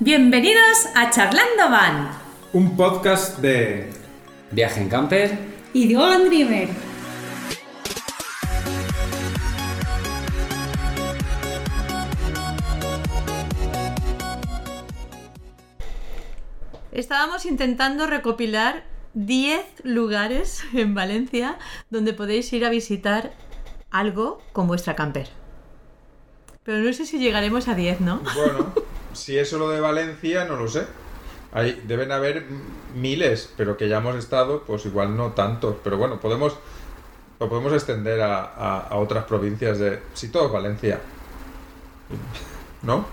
[0.00, 2.10] Bienvenidos a Charlando Van.
[2.52, 3.88] Un podcast de
[4.50, 5.38] Viaje en camper.
[5.72, 6.68] Y de One Dreamer.
[16.90, 18.82] Estábamos intentando recopilar
[19.14, 21.56] 10 lugares en Valencia
[21.90, 23.32] donde podéis ir a visitar
[23.92, 25.28] algo con vuestra camper.
[26.64, 28.20] Pero no sé si llegaremos a 10, ¿no?
[28.34, 28.83] Bueno,
[29.14, 30.86] si es solo de Valencia, no lo sé.
[31.52, 32.44] Hay, deben haber
[32.94, 35.76] miles, pero que ya hemos estado, pues igual no tantos.
[35.84, 36.56] Pero bueno, podemos
[37.40, 40.00] lo podemos extender a, a- a otras provincias de...
[40.14, 41.00] Si todo es Valencia.
[42.82, 43.04] ¿No?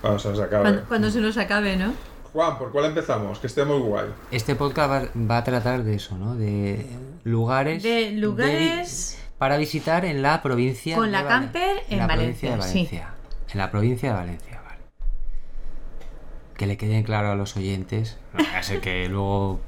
[0.00, 0.62] Cuando se nos acabe.
[0.62, 1.92] Cuando, cuando se nos acabe, ¿no?
[2.32, 3.38] Juan, ¿por cuál empezamos?
[3.38, 4.06] Que esté muy guay.
[4.30, 6.34] Este podcast va, va a tratar de eso, ¿no?
[6.34, 6.86] De
[7.24, 7.82] lugares.
[7.82, 10.96] De lugares- de- para visitar en la provincia.
[10.96, 12.96] Con de la Vale- camper en la provincia de Valencia, sí.
[12.96, 13.08] Valencia.
[13.52, 14.53] En la provincia de Valencia, vale.
[16.56, 18.16] Que le queden claro a los oyentes.
[18.32, 19.60] No vaya a ser que luego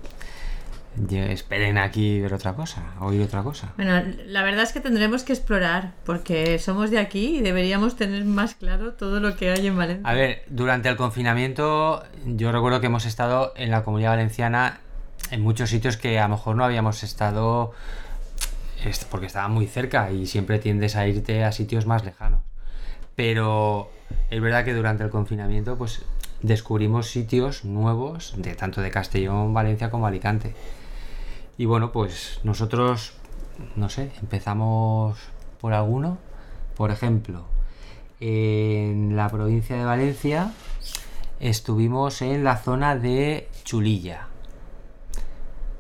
[1.12, 3.72] esperen aquí ver otra cosa, oír otra cosa.
[3.76, 8.24] Bueno, la verdad es que tendremos que explorar porque somos de aquí y deberíamos tener
[8.24, 10.08] más claro todo lo que hay en Valencia.
[10.08, 14.80] A ver, durante el confinamiento yo recuerdo que hemos estado en la comunidad valenciana
[15.30, 17.72] en muchos sitios que a lo mejor no habíamos estado
[18.84, 22.40] es- porque estaban muy cerca y siempre tiendes a irte a sitios más lejanos.
[23.16, 23.90] Pero
[24.30, 26.02] es verdad que durante el confinamiento pues
[26.46, 30.54] descubrimos sitios nuevos de tanto de Castellón, Valencia como Alicante.
[31.58, 33.14] Y bueno, pues nosotros
[33.76, 35.18] no sé, empezamos
[35.60, 36.18] por alguno.
[36.76, 37.44] Por ejemplo,
[38.20, 40.52] en la provincia de Valencia
[41.40, 44.28] estuvimos en la zona de Chulilla.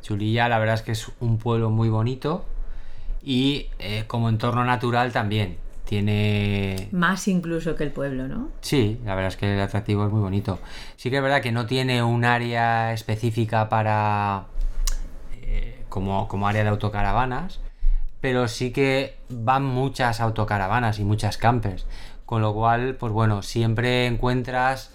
[0.02, 2.44] Chulilla la verdad es que es un pueblo muy bonito
[3.22, 5.58] y eh, como entorno natural también.
[5.86, 6.88] Tiene...
[6.90, 8.48] Más incluso que el pueblo, ¿no?
[8.60, 10.58] Sí, la verdad es que el atractivo es muy bonito.
[10.96, 14.46] Sí que es verdad que no tiene un área específica para...
[15.42, 17.60] eh, como, como área de autocaravanas,
[18.20, 21.86] pero sí que van muchas autocaravanas y muchas campers.
[22.24, 24.90] Con lo cual, pues bueno, siempre encuentras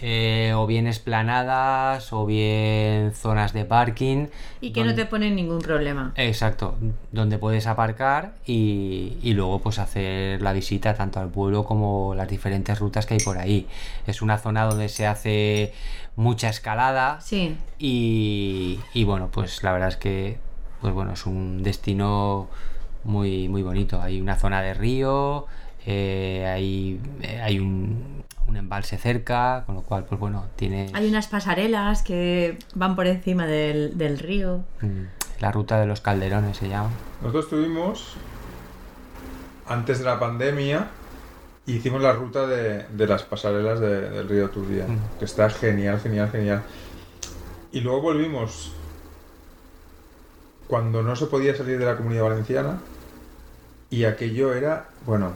[0.00, 4.26] eh, o bien esplanadas o bien zonas de parking.
[4.60, 6.12] Y que no te ponen ningún problema.
[6.16, 6.76] Exacto,
[7.12, 12.28] donde puedes aparcar y, y luego pues hacer la visita tanto al pueblo como las
[12.28, 13.66] diferentes rutas que hay por ahí.
[14.06, 15.72] Es una zona donde se hace
[16.16, 17.56] mucha escalada Sí.
[17.78, 20.38] y, y bueno, pues la verdad es que
[20.80, 22.48] pues bueno, es un destino
[23.04, 24.00] muy, muy bonito.
[24.00, 25.46] Hay una zona de río,
[25.86, 31.08] eh, hay, eh, hay un, un embalse cerca, con lo cual pues bueno, tiene Hay
[31.08, 34.64] unas pasarelas que van por encima del, del río.
[34.80, 35.02] mm,
[35.40, 36.90] la ruta de los calderones se llama.
[37.20, 38.14] Nosotros estuvimos
[39.66, 40.88] antes de la pandemia
[41.66, 45.18] y hicimos la ruta de, de las pasarelas de- del río Turia, Mm.
[45.18, 46.62] que está genial, genial, genial.
[47.70, 48.72] Y luego volvimos
[50.66, 52.78] cuando no se podía salir de la comunidad valenciana
[53.90, 55.32] y aquello era, bueno,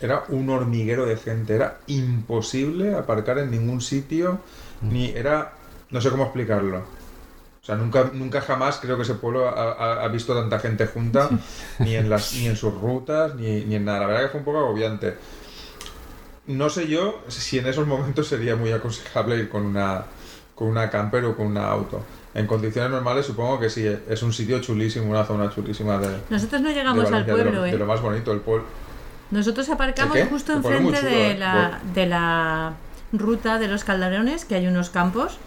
[0.00, 4.38] era un hormiguero de gente, era imposible aparcar en ningún sitio,
[4.80, 5.52] ni era,
[5.90, 6.78] no sé cómo explicarlo.
[6.78, 10.86] O sea, nunca, nunca jamás creo que ese pueblo ha, ha- ha visto tanta gente
[10.86, 11.28] junta,
[11.78, 14.00] ni en las, ni en sus rutas, ni, ni en nada.
[14.00, 15.14] La verdad que fue un poco agobiante.
[16.46, 20.04] No sé yo si en esos momentos sería muy aconsejable ir con una,
[20.54, 22.02] con una camper o con una auto.
[22.32, 26.60] En condiciones normales supongo que sí, es un sitio chulísimo, una zona chulísima de, Nosotros
[26.62, 27.78] no llegamos al Valencia, de lo- pueblo, de, ¿eh?
[27.78, 28.64] lo más bonito, el pueblo.
[29.30, 31.38] Nosotros aparcamos justo enfrente chulo, de, ¿eh?
[31.38, 32.72] la, de la
[33.12, 35.38] ruta de los calderones, que hay unos campos,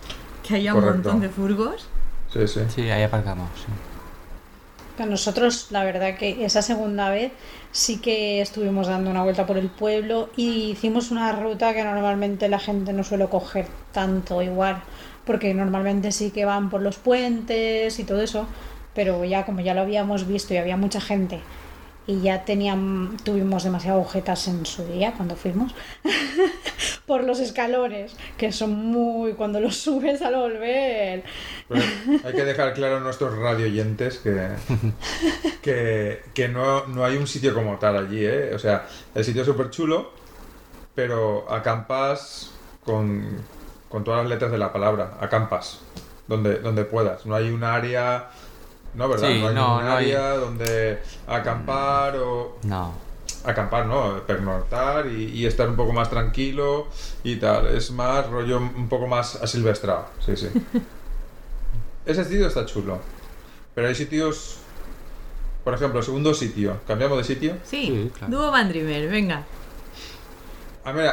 [0.47, 0.93] que hay un Correcto.
[0.95, 1.87] montón de furgos.
[2.31, 2.61] Sí, sí.
[2.73, 3.49] Sí, ahí aparcamos.
[3.57, 5.01] sí.
[5.01, 7.31] A nosotros, la verdad que esa segunda vez
[7.71, 12.47] sí que estuvimos dando una vuelta por el pueblo y hicimos una ruta que normalmente
[12.47, 14.83] la gente no suele coger tanto igual,
[15.25, 18.45] porque normalmente sí que van por los puentes y todo eso,
[18.93, 21.39] pero ya como ya lo habíamos visto y había mucha gente
[22.05, 25.73] y ya tenían, tuvimos demasiado agujetas en su día cuando fuimos
[27.05, 31.23] por los escalones, que son muy cuando los subes al volver.
[32.25, 34.49] Hay que dejar claro a nuestros radioyentes que,
[35.61, 38.53] que, que no, no hay un sitio como tal allí, ¿eh?
[38.53, 38.85] O sea,
[39.15, 40.11] el sitio es súper chulo,
[40.93, 42.51] pero acampas
[42.83, 43.37] con,
[43.87, 45.79] con todas las letras de la palabra, acampas,
[46.27, 47.25] donde, donde puedas.
[47.25, 48.29] No hay un área...
[48.95, 49.27] No, ¿verdad?
[49.27, 52.57] Sí, no hay no, hay- área donde acampar o...
[52.63, 52.93] No.
[53.43, 54.21] acampar, ¿no?
[54.27, 56.87] Pernoctar y, y estar un poco más tranquilo
[57.23, 57.67] y tal.
[57.67, 60.05] Es más rollo un poco más asilvestrado.
[60.25, 60.49] Sí, sí.
[62.05, 62.99] Ese sitio está chulo.
[63.75, 64.57] Pero hay sitios.
[65.63, 66.77] Por ejemplo, segundo sitio.
[66.85, 67.53] ¿Cambiamos de sitio?
[67.63, 68.31] Sí, Sí, claro.
[68.37, 69.43] Dúo Van Dreamer, venga.
[70.85, 71.09] A ver,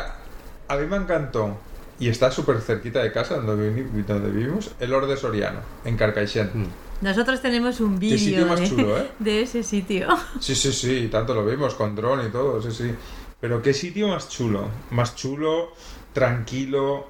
[0.69, 1.57] a mí me encantó
[2.01, 6.53] y está súper cerquita de casa donde vivimos, el Orde Soriano, en Carcaixent.
[6.55, 6.65] Mm.
[7.01, 9.11] Nosotros tenemos un vídeo de, ¿eh?
[9.19, 10.09] de ese sitio.
[10.41, 12.95] Sí, sí, sí, tanto lo vimos con dron y todo, sí, sí.
[13.41, 15.73] Pero qué sitio más chulo, más chulo,
[16.13, 17.07] tranquilo,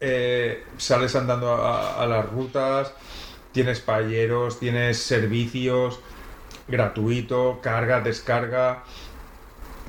[0.00, 2.92] eh, sales andando a, a las rutas,
[3.52, 6.00] tienes paelleros, tienes servicios,
[6.66, 8.82] gratuito, carga, descarga,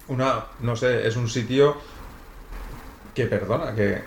[0.07, 1.77] una, no sé, es un sitio
[3.15, 4.03] que perdona, que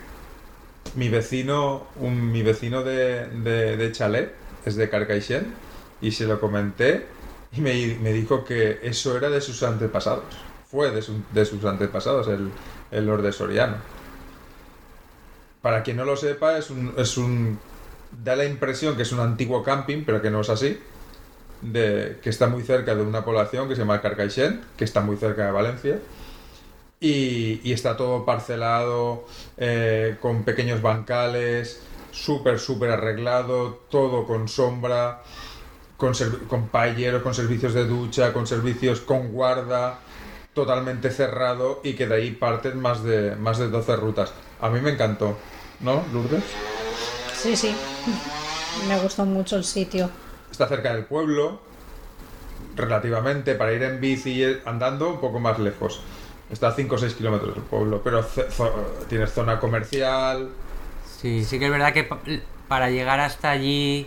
[0.95, 4.33] mi vecino, un, mi vecino de, de, de chalet
[4.69, 5.47] es de Carcaixent
[6.01, 7.07] y se lo comenté
[7.53, 10.25] y me, me dijo que eso era de sus antepasados.
[10.71, 12.51] Fue de, su- de sus antepasados el,
[12.91, 13.77] el Lord de Soriano.
[15.63, 17.59] Para quien no lo sepa, es un, es un.
[18.11, 20.79] Da la impresión que es un antiguo camping, pero que no es así.
[21.61, 25.17] De, que está muy cerca de una población que se llama Carcaixent, que está muy
[25.17, 26.01] cerca de Valencia.
[27.01, 29.25] Y, y está todo parcelado,
[29.57, 31.81] eh, con pequeños bancales,
[32.11, 35.23] súper, súper arreglado, todo con sombra,
[35.97, 36.13] con,
[36.49, 39.99] con con servicios de ducha, con servicios con guarda,
[40.55, 44.33] totalmente cerrado y que de ahí parten más de, más de 12 rutas.
[44.61, 45.37] A mí me encantó,
[45.81, 46.45] ¿no, Lourdes?
[47.35, 47.75] Sí, sí.
[48.89, 50.11] Me gustó mucho el sitio.
[50.51, 51.61] Está cerca del pueblo,
[52.75, 56.01] relativamente, para ir en bici y andando un poco más lejos.
[56.51, 58.25] Está a 5 o 6 kilómetros del pueblo, pero
[59.09, 60.49] tienes zona comercial,
[61.21, 62.19] Sí, sí que es verdad que pa-
[62.69, 64.07] para llegar hasta allí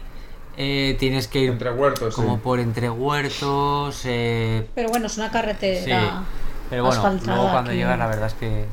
[0.58, 2.16] eh, tienes que ir entre huertos.
[2.16, 2.22] sí.
[2.22, 4.02] como por entre huertos.
[4.06, 6.24] eh, Pero bueno, es una sí, carretera
[6.70, 8.66] pero bueno, asfaltada luego cuando que- llegas la verdad es que...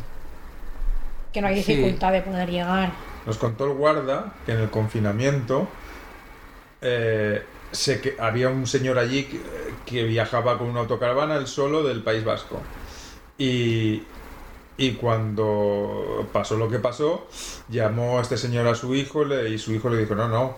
[1.32, 1.75] que no hay Sí.
[1.75, 2.93] dificultad de poder llegar.
[3.26, 5.67] Nos contó el guarda que en el confinamiento
[6.81, 7.43] eh,
[7.73, 9.41] sé que había un señor allí que,
[9.84, 12.61] que viajaba con una autocaravana él solo del País Vasco.
[13.37, 14.02] Y,
[14.79, 17.27] y cuando pasó lo que pasó,
[17.69, 20.57] llamó a este señor a su hijo y su hijo le dijo, no, no,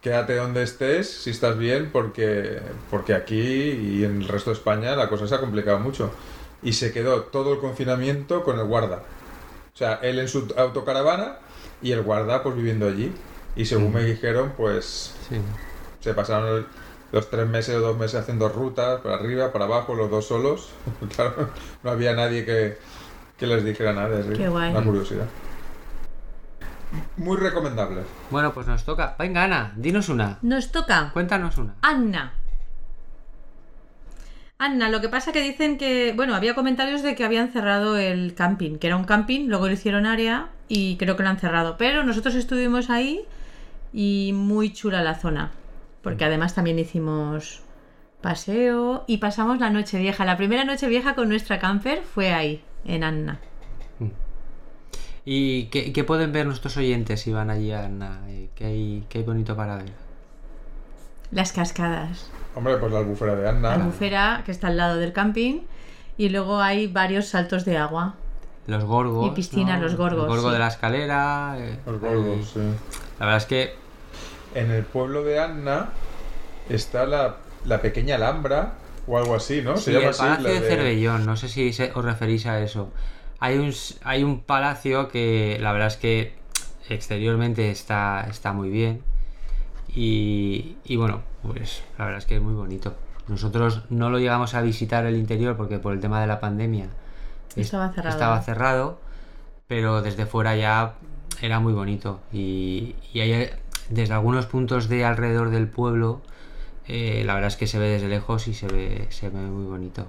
[0.00, 2.60] quédate donde estés, si estás bien, porque,
[2.90, 6.10] porque aquí y en el resto de España la cosa se ha complicado mucho.
[6.62, 9.02] Y se quedó todo el confinamiento con el guarda.
[9.74, 11.38] O sea, él en su autocaravana
[11.82, 13.12] y el guarda pues viviendo allí.
[13.56, 15.36] Y según me dijeron, pues Sí.
[16.00, 16.66] se pasaron el-
[17.12, 20.70] los tres meses o dos meses haciendo rutas para arriba, para abajo, los dos solos.
[21.16, 21.48] claro,
[21.82, 22.78] no había nadie que,
[23.42, 24.20] que les dijera nada.
[24.20, 24.70] es Qué guay.
[24.70, 25.26] Una curiosidad.
[27.16, 28.02] Muy recomendable.
[28.30, 29.16] Bueno, pues nos toca.
[29.18, 30.38] Venga, Ana, dinos una.
[30.42, 31.74] Nos toca Cuéntanos una.
[31.82, 32.34] Anna.
[34.58, 38.34] Anna, lo que pasa que dicen que, bueno, había comentarios de que habían cerrado el
[38.36, 41.76] camping, que era un camping, luego lo hicieron área y creo que lo han cerrado.
[41.76, 43.24] Pero nosotros estuvimos ahí
[43.92, 45.50] y muy chula la zona,
[46.00, 47.62] porque además también hicimos
[48.20, 50.24] paseo y pasamos la noche vieja.
[50.24, 53.40] La primera noche vieja con nuestra camper fue ahí, en Anna.
[55.24, 58.20] ¿Y qué, qué pueden ver nuestros oyentes si van allí a Ana?
[58.28, 59.92] Eh, ¿Qué hay, qué hay bonito para ver?
[61.30, 62.28] Las cascadas.
[62.56, 63.74] Hombre, pues la albufera de La Anna.
[63.74, 65.60] albufera que está al lado del camping
[66.18, 68.14] y luego hay varios saltos de agua.
[68.66, 69.28] Los gorgos.
[69.28, 70.52] Y piscina, los gorgos, El gorgo sí.
[70.54, 71.54] de la escalera.
[71.58, 72.60] eh, Los gordos, sí.
[73.20, 73.74] La verdad es que
[74.54, 75.90] En el pueblo de Anna
[76.68, 78.74] está la, la pequeña Alhambra
[79.06, 79.76] o algo así, ¿no?
[79.76, 82.90] Sí, el Palacio la de Cervellón, no sé si se- os referís a eso.
[83.40, 83.72] Hay un,
[84.04, 86.34] hay un palacio que la verdad es que
[86.88, 89.02] exteriormente está, está muy bien.
[89.94, 92.94] Y, y bueno, pues la verdad es que es muy bonito.
[93.28, 96.86] Nosotros no lo llegamos a visitar el interior porque por el tema de la pandemia
[97.56, 98.10] es- Estaba cerrado.
[98.10, 99.00] estaba cerrado,
[99.66, 100.94] pero desde fuera ya
[101.40, 102.20] era muy bonito.
[102.32, 103.50] Y, y hay,
[103.90, 106.22] desde algunos puntos de alrededor del pueblo,
[106.92, 109.64] eh, la verdad es que se ve desde lejos y se ve, se ve muy
[109.64, 110.08] bonito.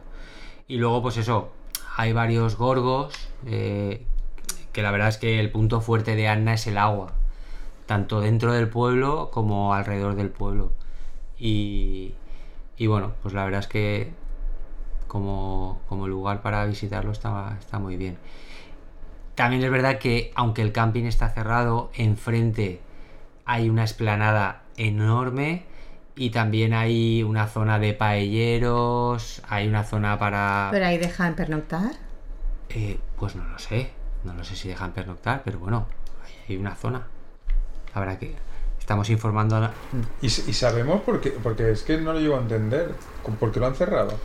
[0.68, 1.50] Y luego, pues eso,
[1.96, 3.14] hay varios gorgos,
[3.46, 4.06] eh,
[4.74, 7.14] que la verdad es que el punto fuerte de Anna es el agua,
[7.86, 10.74] tanto dentro del pueblo como alrededor del pueblo.
[11.40, 12.16] Y,
[12.78, 14.12] y bueno, pues la verdad es que
[15.08, 18.18] como, como lugar para visitarlo está, está muy bien.
[19.36, 22.82] También es verdad que aunque el camping está cerrado, enfrente
[23.46, 25.66] hay una esplanada enorme
[26.16, 30.70] y también hay una zona de paelleros, hay una zona para...
[30.72, 31.92] Pero ahí dejan pernoctar.
[32.70, 33.92] Eh, pues no lo sé,
[34.24, 35.88] no lo sé si dejan pernoctar, pero bueno,
[36.48, 37.08] hay una zona.
[37.94, 38.36] Habrá que...
[38.80, 39.56] Estamos informando...
[39.56, 39.72] a-
[40.22, 41.30] ¿Y, s- y sabemos por qué?
[41.32, 42.92] Porque es que no lo llego a entender.
[43.40, 44.20] ¿Por qué lo han cerrado?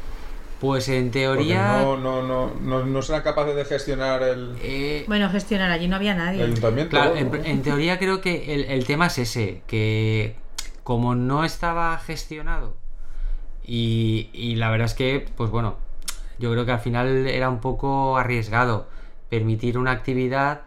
[0.61, 1.79] Pues en teoría...
[1.83, 5.95] no, no, no, no, no serán capaces de gestionar el, eh, Bueno, gestionar allí no
[5.97, 6.43] había el nadie.
[6.43, 6.91] ayuntamiento.
[6.91, 7.17] Claro, ¿no?
[7.37, 10.35] en, en teoría creo que el, el tema es ese, que
[10.89, 12.75] como no estaba gestionado
[13.63, 15.77] y, y la verdad es que, pues bueno,
[16.39, 18.87] yo creo que al final era un poco arriesgado
[19.29, 20.63] permitir una actividad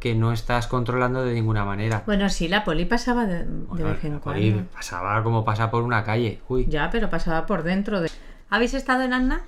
[0.00, 2.02] que no estás controlando de ninguna manera.
[2.04, 4.70] Bueno, sí, la poli pasaba de, de Bueno, vez en la poli cuando.
[4.70, 6.42] pasaba como pasa por una calle.
[6.46, 6.66] Uy.
[6.68, 8.10] Ya, pero pasaba por dentro de.
[8.50, 9.44] ¿Habéis estado en Anna?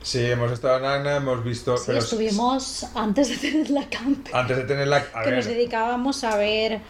[0.00, 1.76] Sí, hemos estado en Agna, hemos visto.
[1.76, 4.28] Sí, pero estuvimos antes de tener la camp.
[4.32, 4.96] Antes de tener la.
[4.96, 6.80] A que ver, nos dedicábamos a ver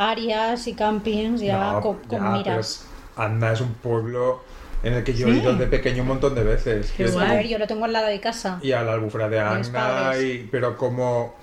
[0.00, 2.86] áreas y campings ya no, con, con ya, miras.
[3.14, 4.42] pero Agna es un pueblo
[4.82, 6.92] en el que yo he ido de pequeño un montón de veces.
[6.96, 7.30] Qué es- guay.
[7.30, 8.58] A ver, yo lo tengo al lado de casa.
[8.62, 9.38] y a la albufera de
[9.70, 10.22] padres.
[10.24, 11.34] y, pero como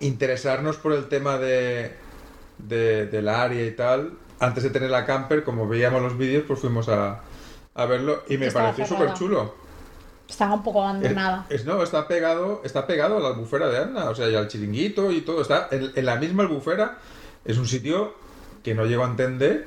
[0.00, 1.94] interesarnos por el tema de,
[2.58, 6.60] de, del área y tal, antes de tener la camper, como veíamos los vídeos, pues
[6.60, 7.20] fuimos a,
[7.74, 9.54] a verlo y me Estaba pareció súper chulo.
[10.28, 11.46] Estaba un poco Es, abandonada.
[11.50, 14.48] es- no, está pegado, está pegado a la albufera de Agna, o sea, y al
[14.48, 16.96] chiringuito y todo, está en, en la misma albufera.
[17.50, 18.14] Es un sitio
[18.62, 19.66] que no llego a entender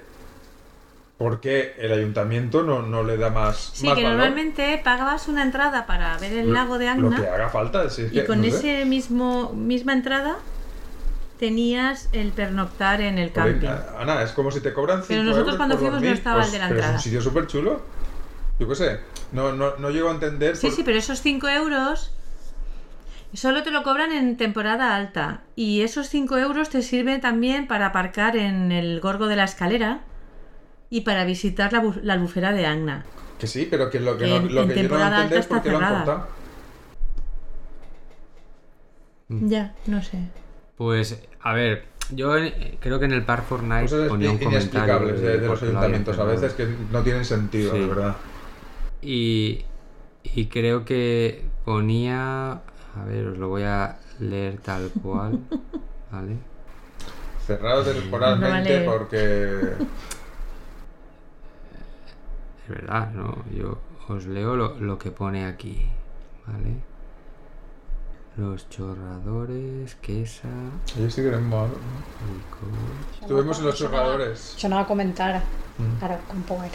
[1.18, 4.18] por qué el ayuntamiento no, no le da más, Sí, más que valor.
[4.20, 8.04] normalmente pagabas una entrada para ver el lago de Lo que Agna haga falta, si
[8.04, 8.50] es y que, con no sé.
[8.50, 10.38] ese mismo misma entrada
[11.40, 13.68] tenías el pernoctar en el camping.
[14.00, 16.52] Ana, es como si te cobran 5 Pero nosotros euros cuando fuimos no estaba el
[16.52, 16.94] de la pero entrada.
[16.96, 17.82] Es un sitio súper chulo.
[18.60, 19.00] Yo qué sé.
[19.34, 20.56] No, no, no llego a entender.
[20.56, 22.14] Sí, por- sí, pero esos 5 euros
[23.34, 25.42] solo te lo cobran en temporada alta.
[25.56, 30.02] Y esos 5 euros te sirven también para aparcar en el gorgo de la escalera
[30.90, 33.06] y para visitar la, bu- la albufera de Agna.
[33.40, 35.16] Que sí, pero que lo que, Que no, en- lo en que yo no temporada
[35.24, 36.28] entender es alta por qué está lo han cortado.
[39.30, 39.48] Mm.
[39.50, 40.20] Ya, no sé.
[40.78, 42.34] Pues, a ver, yo
[42.80, 44.50] creo que en el Park Fortnite Cosas ponía un comentario.
[44.60, 47.80] inexplicables de, de los ayuntamientos a veces que no tienen sentido, Sí.
[47.80, 48.16] de verdad.
[49.02, 49.66] Y,
[50.24, 52.62] y creo que ponía.
[53.00, 55.40] A ver, os lo voy a leer tal cual.
[56.12, 56.38] ¿Vale?
[57.46, 58.86] Cerrado temporalmente Vale.
[58.86, 59.74] porque.
[62.64, 65.88] Es verdad, no, yo os leo lo, lo que pone aquí.
[66.48, 66.76] ¿Vale?
[68.38, 70.48] Los chorradores, quesa.
[70.98, 71.78] Ellos sí que eran malos.
[73.22, 74.56] Estuvimos en los chorradores.
[74.58, 75.42] Eso no va a comentar.
[75.78, 76.02] Mm.
[76.04, 76.72] Ahora, con poder.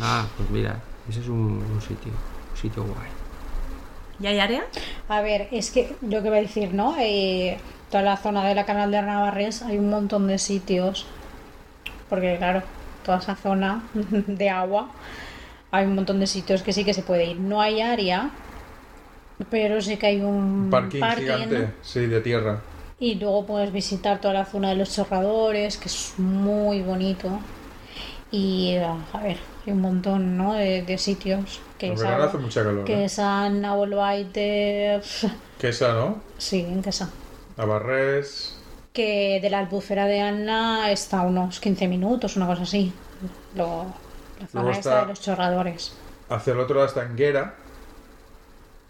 [0.00, 2.12] Ah, pues mira, ese es un, un sitio.
[2.50, 3.08] Un sitio guay.
[4.20, 4.64] ¿Y hay área?
[5.08, 6.94] A ver, es que lo que va a decir, ¿no?
[6.98, 7.58] Eh,
[7.90, 11.06] toda la zona de la canal de Navarres hay un montón de sitios.
[12.08, 12.62] Porque, claro,
[13.04, 14.90] toda esa zona de agua
[15.70, 17.40] hay un montón de sitios que sí que se puede ir.
[17.40, 18.30] No hay área,
[19.50, 22.60] pero sí que hay un Un parking, parking, gigante, sí, de tierra.
[23.00, 27.40] Y luego puedes visitar toda la zona de los chorradores, que es muy bonito.
[28.30, 30.54] Y a ver, hay un montón ¿no?
[30.54, 31.60] de, de sitios.
[31.78, 32.84] Que En verano hace mucha calor.
[32.84, 33.08] que ¿eh?
[33.08, 33.62] San
[35.58, 36.20] Quesa, ¿no?
[36.38, 37.10] sí, en Quesa.
[37.56, 38.58] Navarrés.
[38.92, 42.92] Que de la albufera de Anna está a unos 15 minutos, una cosa así.
[43.56, 43.86] Luego,
[44.40, 45.92] la zona Luego esta de los chorradores.
[46.28, 47.54] Hacia el otro lado está Anguera,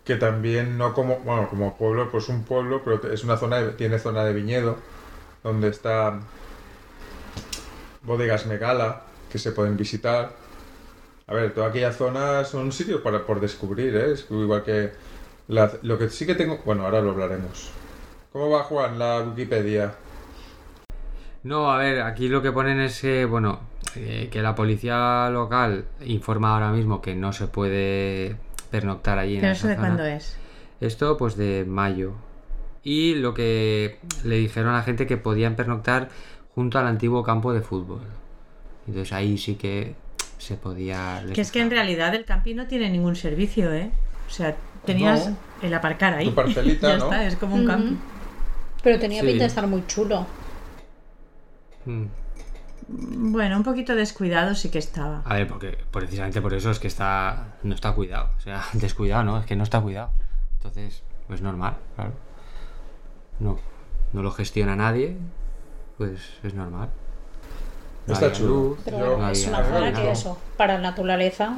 [0.04, 3.72] que también no como, bueno, como pueblo, pues un pueblo, pero es una zona, de-
[3.72, 4.76] tiene zona de viñedo,
[5.42, 6.20] donde está
[8.02, 10.32] bodegas Megala, que se pueden visitar.
[11.26, 14.12] A ver, toda aquella zona son sitios para, por descubrir, ¿eh?
[14.12, 14.92] Es igual que
[15.48, 17.70] la- lo que sí que tengo, bueno, ahora lo hablaremos.
[18.32, 19.94] ¿Cómo va Juan la Wikipedia?
[21.42, 23.60] No, a ver, aquí lo que ponen es que, bueno,
[23.96, 28.36] eh, que la policía local informa ahora mismo que no se puede
[28.70, 29.88] pernoctar allí en ¿Pero esa eso de zona.
[29.88, 30.36] cuándo es?
[30.80, 32.12] Esto, pues de mayo.
[32.82, 36.08] Y lo que le dijeron a la gente que podían pernoctar
[36.54, 38.00] junto al antiguo campo de fútbol.
[38.86, 39.94] Entonces ahí sí que
[40.38, 41.24] se podía.
[41.34, 43.90] Que es que en realidad el camping no tiene ningún servicio, ¿eh?
[44.26, 45.36] O sea, tenías No.
[45.62, 46.26] el aparcar ahí.
[46.26, 47.04] Tu parcelita, ya ¿no?
[47.04, 47.70] está, es como un Ujú.
[47.70, 47.96] camping.
[48.82, 49.26] Pero tenía Sí.
[49.28, 50.26] pinta de estar muy chulo.
[51.86, 52.04] Mm.
[52.86, 55.22] Bueno, un poquito descuidado sí que estaba.
[55.24, 58.30] A ver, porque precisamente por eso es que está no está cuidado.
[58.36, 59.38] O sea, descuidado, ¿no?
[59.38, 60.10] Es que no está cuidado.
[60.56, 62.12] Entonces, pues normal, claro.
[63.38, 63.58] No,
[64.12, 65.16] no lo gestiona nadie,
[65.98, 66.90] pues es normal.
[68.06, 68.48] No Está chulo.
[68.50, 71.56] luz, Pero Yo- es una zona que eso, para naturaleza.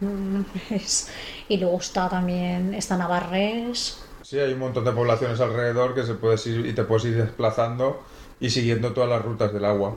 [0.70, 1.08] es-
[1.48, 4.02] Y luego está también, está Navarres.
[4.22, 7.16] Sí, hay un montón de poblaciones alrededor que se puedes ir y te puedes ir
[7.16, 8.02] desplazando
[8.40, 9.94] y siguiendo todas las rutas del agua.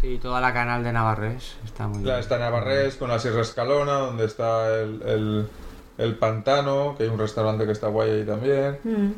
[0.00, 2.18] Sí, toda la canal de Navarres está muy Ya bien.
[2.20, 5.48] está Navarrés con la Sierra Escalona, donde está el, el-
[5.98, 8.78] el pantano, que hay un restaurante que está guay ahí también.
[8.84, 9.12] Mm.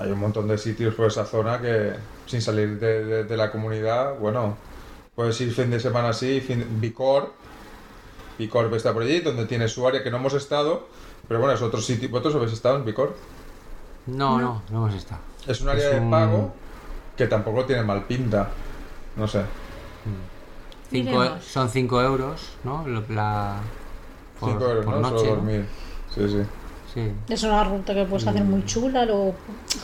[0.00, 1.92] Hay un montón de sitios por esa zona que,
[2.26, 4.56] sin salir de, de- de la comunidad, bueno,
[5.20, 7.30] puedes ir fin de semana así, fin, Vicor,
[8.38, 10.86] Vicor está por allí, donde tiene su área que no hemos estado,
[11.28, 12.08] pero bueno, es otro sitio.
[12.08, 13.14] ¿Vosotros habéis estado en Vicor?
[14.06, 15.20] No, no, no hemos estado.
[15.46, 16.52] Es un área Es de un- pago
[17.18, 18.48] que tampoco tiene mal pinta.
[19.16, 19.42] No sé.
[20.90, 21.44] Cinco- Iremos.
[21.44, 22.86] son 5 euros, ¿no?
[23.10, 23.56] La,
[24.40, 25.00] por, 5 euros, por ¿no?
[25.02, 25.18] noche.
[25.18, 25.36] Solo ¿no?
[25.36, 25.66] dormir.
[26.14, 26.42] Sí, sí.
[26.94, 27.12] Sí.
[27.28, 28.50] Es una ruta que puedes hacer Mm.
[28.50, 29.34] muy chula, luego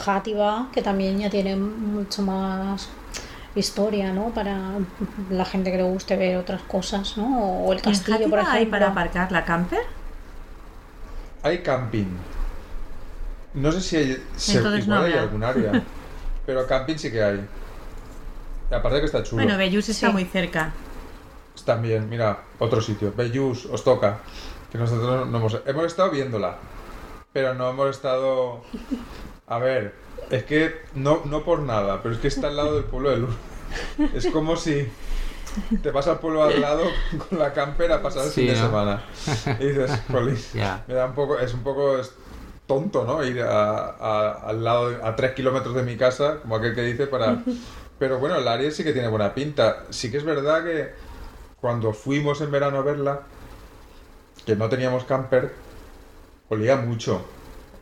[0.02, 2.88] Játiva, que también ya tiene mucho más
[3.60, 4.30] historia, ¿no?
[4.30, 4.58] Para
[5.30, 7.62] la gente que le guste ver otras cosas, ¿no?
[7.64, 8.70] O el ¿Y en castillo, por Játiva hay ejemplo.
[8.70, 9.80] para aparcar la camper?
[11.42, 12.06] Hay camping.
[13.54, 14.25] No sé si hay.
[14.36, 15.82] se- igual no hay algún área.
[16.46, 17.46] Pero camping sí que hay.
[18.70, 19.42] Y aparte que está chulo.
[19.42, 20.12] Bueno, Bellús está Sí.
[20.12, 20.72] muy cerca.
[21.64, 23.12] También, mira, otro sitio.
[23.16, 24.18] Bellús, os toca.
[24.70, 25.58] Que nosotros no hemos.
[25.66, 26.56] Hemos estado viéndola.
[27.32, 28.62] Pero no hemos estado.
[29.46, 29.94] A ver,
[30.30, 33.16] es que no, no por nada, pero es que está al lado del pueblo de
[33.18, 33.35] Luz.
[34.14, 34.88] Es como si
[35.83, 36.85] te vas al pueblo al lado
[37.28, 38.66] con la camper a pasar el Sí, fin de ¿no?
[38.66, 39.02] semana.
[39.61, 40.85] Y dices, "Jolín, Ya.
[40.87, 41.97] me da un poco, es un poco
[42.66, 43.25] tonto, ¿no?
[43.25, 46.83] Ir a, a- al lado, de- a tres kilómetros de mi casa, como aquel que
[46.83, 47.42] dice, para...
[47.99, 49.85] Pero bueno, el área sí que tiene buena pinta.
[49.88, 50.92] Sí que es verdad que
[51.61, 53.21] cuando fuimos en verano a verla,
[54.45, 55.54] que no teníamos camper,
[56.50, 57.25] olía mucho.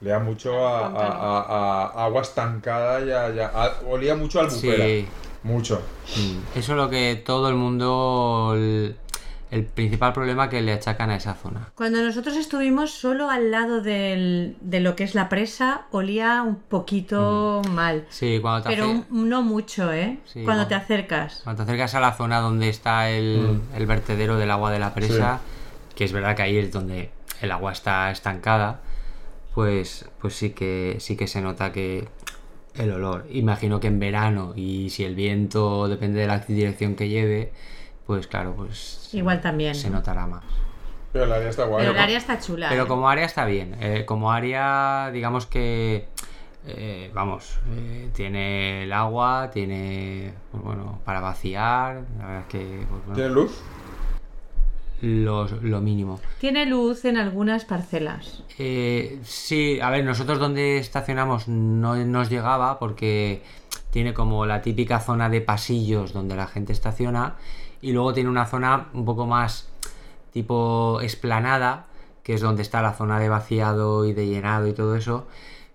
[0.04, 4.38] Olía mucho a, a- a- a agua estancada y a, y a- a- olía mucho
[4.38, 4.84] a albufera.
[4.84, 5.06] Sí.
[5.42, 5.80] Mucho.
[6.16, 6.58] Mm.
[6.58, 8.52] Eso es lo que todo el mundo.
[8.54, 8.96] El,
[9.50, 11.68] el principal problema que le achacan a esa zona.
[11.76, 16.56] Cuando nosotros estuvimos solo al lado del- de lo que es la presa, olía un
[16.56, 18.04] poquito mal.
[18.10, 20.18] Sí, cuando te, Pero no mucho, ¿eh?
[20.26, 21.40] Sí, Cuando te acercas.
[21.44, 24.92] cuando te acercas a la zona donde está el, el vertedero del agua de la
[24.92, 25.40] presa,
[25.94, 28.80] que es verdad que ahí es donde el agua está estancada,
[29.54, 32.08] pues, pues sí que sí que se nota que
[32.74, 33.26] el olor.
[33.30, 37.52] Imagino que en verano y si el viento depende de la dirección que lleve,
[38.06, 38.78] pues claro, pues
[39.10, 39.74] se- Igual también.
[39.74, 40.44] se notará más.
[41.12, 41.82] Pero el área está guay.
[41.86, 42.68] Pero el área está chula.
[42.68, 42.86] Pero ¿eh?
[42.88, 43.76] como área está bien.
[43.80, 46.08] Eh, como área, digamos que.
[46.66, 50.34] eh, vamos, eh, tiene el agua, tiene.
[50.50, 52.02] Pues bueno, para vaciar.
[52.18, 52.58] La verdad es que.
[52.88, 53.60] Pues bueno, ¿Tiene luz?
[55.04, 56.20] Lo, lo mínimo.
[56.40, 58.42] Tiene luz en algunas parcelas.
[58.58, 63.42] Eh, sí, a ver, nosotros donde estacionamos no nos llegaba porque
[63.90, 67.36] tiene como la típica zona de pasillos donde la gente estaciona
[67.80, 69.68] y luego tiene una zona un poco más
[70.32, 71.86] tipo esplanada,
[72.22, 75.28] que es donde está la zona de vaciado y de llenado y todo eso,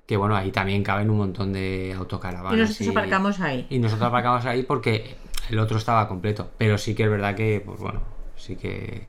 [0.05, 2.57] que bueno, ahí también caben un montón de autocaravanas.
[2.57, 3.67] y nosotros aparcamos ahí.
[3.69, 5.15] Y nosotros aparcamos ahí porque
[5.49, 8.01] el otro estaba completo, pero sí que es verdad que, pues bueno,
[8.35, 9.07] sí que...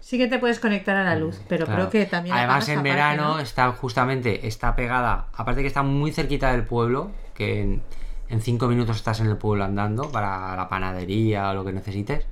[0.00, 1.88] Sí que te puedes conectar a la luz, pero Claro.
[1.88, 2.34] creo que también.
[2.36, 3.38] Además, en verano ¿no?
[3.40, 7.82] está justamente, está pegada, aparte que está muy cerquita del pueblo, que en,
[8.28, 12.24] en cinco minutos estás en el pueblo andando para la panadería o lo que necesites.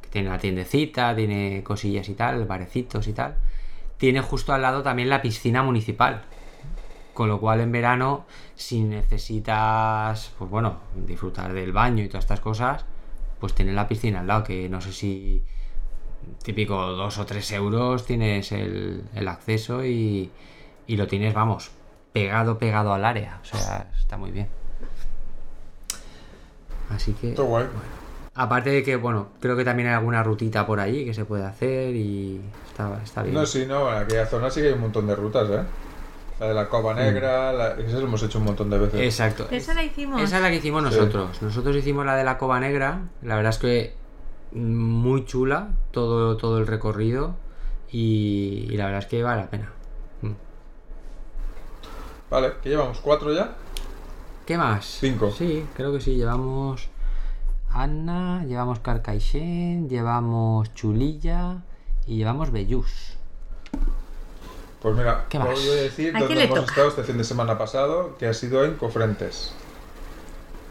[0.00, 3.34] Que tiene la tiendecita, tiene cosillas y tal, barecitos y tal.
[3.98, 6.22] Tiene justo al lado también la piscina municipal.
[7.14, 12.40] Con lo cual en verano, si necesitas, pues bueno, disfrutar del baño y todas estas
[12.40, 12.84] cosas,
[13.38, 15.42] pues tiene la piscina al lado, que no sé si
[16.42, 20.30] típico dos o tres euros tienes el, el acceso y,
[20.86, 21.70] y lo tienes, vamos,
[22.12, 23.40] pegado, pegado al área.
[23.42, 24.48] O sea, está muy bien.
[26.90, 27.66] Así que, Está guay.
[28.34, 31.44] aparte de que, bueno, creo que también hay alguna rutita por allí que se puede
[31.44, 33.34] hacer y está, está bien.
[33.34, 35.62] No, sí, no, en aquella zona sí que hay un montón de rutas, ¿eh?
[36.40, 37.72] La de la Cova Negra, la...
[37.74, 39.00] esa lo hemos hecho un montón de veces.
[39.00, 39.46] Exacto.
[39.50, 40.20] Esa la hicimos.
[40.20, 41.40] Esa es la que hicimos nosotros.
[41.40, 43.02] Nosotros hicimos la de la Cova Negra.
[43.22, 43.94] La verdad es que
[44.54, 47.34] muy chula todo, todo el recorrido
[47.90, 49.72] y, y la verdad es que vale la pena.
[50.22, 50.30] Mm.
[52.30, 52.98] Vale, ¿qué llevamos?
[53.00, 53.52] ¿Cuatro ya?
[54.46, 54.84] ¿Qué más?
[55.00, 55.30] Cinco.
[55.30, 56.16] Sí, creo que sí.
[56.16, 56.88] Llevamos
[57.70, 61.62] Anna, llevamos Carcaixent, llevamos Chulilla
[62.06, 63.16] y llevamos Bellús.
[64.80, 65.58] Pues mira, ¿Qué voy más?
[65.60, 66.70] a decir ¿A quién dónde le hemos toca?
[66.72, 69.54] estado este fin de semana pasado, que ha sido en Cofrentes.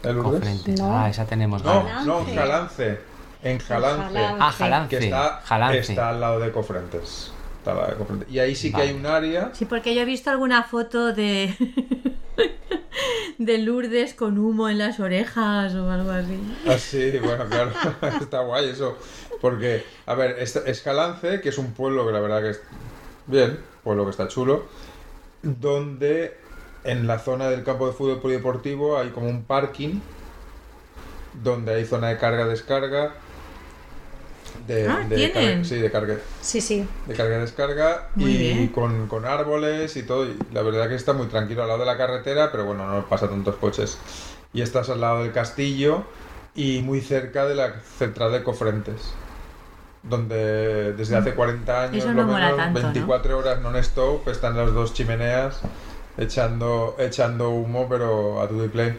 [0.02, 0.40] ¿Eh, Lourdes?
[0.40, 0.78] Cofrentes.
[0.80, 0.94] No.
[0.98, 1.64] Ah, esa tenemos.
[1.64, 3.00] No, no, en Jalance.
[3.42, 4.18] En Jalance.
[4.18, 4.86] Ah.
[4.88, 5.78] Que está, Jalance.
[5.78, 7.32] está al lado de Cofrentes.
[7.58, 8.30] Está al lado de Cofrentes.
[8.30, 8.90] Y ahí sí que Vale.
[8.90, 9.50] hay un área.
[9.52, 11.54] Sí, porque yo he visto alguna foto de.
[13.38, 16.38] de Lourdes con humo en las orejas o algo así.
[16.68, 17.72] Así, bueno, claro,
[18.20, 18.96] está guay eso.
[19.40, 22.60] Porque, a ver, es, es Jalance, que es un pueblo que la verdad que es
[23.26, 24.66] bien, pueblo que está chulo,
[25.42, 26.36] donde
[26.84, 30.00] en la zona del campo de fútbol polideportivo hay como un parking,
[31.42, 33.14] donde hay zona de carga-descarga.
[34.66, 36.86] De, Ah, de carga- sí, de carga, Sí, sí.
[37.06, 40.24] de carga-descarga Muy y con, con árboles y todo.
[40.26, 43.06] Y la verdad que está muy tranquilo al lado de la carretera, pero bueno, no
[43.08, 43.98] pasa tantos coches.
[44.52, 46.04] Y estás al lado del castillo
[46.54, 49.12] y muy cerca de la central de Cofrentes,
[50.02, 52.86] donde desde hace 40 años, Eso lo no mola menos, tanto, ¿no?
[52.92, 55.60] 24 horas non-stop, están las dos chimeneas
[56.18, 58.98] echando, echando humo, pero a y play.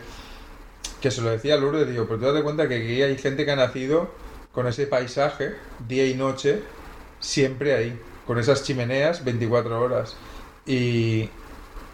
[1.01, 3.51] Que se lo decía Lourdes, digo, pero tú date cuenta que aquí hay gente que
[3.51, 4.09] ha nacido
[4.53, 5.55] con ese paisaje,
[5.87, 6.63] día y noche,
[7.19, 10.17] siempre ahí, con esas chimeneas 24 horas.
[10.65, 11.29] y,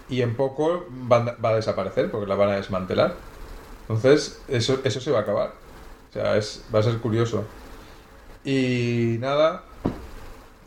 [0.10, 3.16] y en poco van- va a desaparecer porque la van a desmantelar.
[3.90, 5.54] Entonces, eso, eso se va a acabar.
[6.10, 7.46] O sea, es, va a ser curioso.
[8.44, 9.64] Y nada,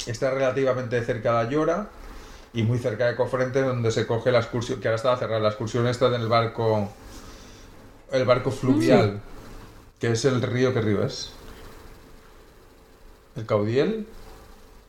[0.06, 1.88] está relativamente cerca de Ayora
[2.52, 5.48] y muy cerca de Cofrente, donde se coge la excursión, que ahora estaba cerrada, la
[5.48, 6.88] excursión está en el barco,
[8.12, 9.20] el barco fluvial,
[10.00, 11.32] que es el río, ¿qué río es?
[13.36, 14.06] ¿El Caudiel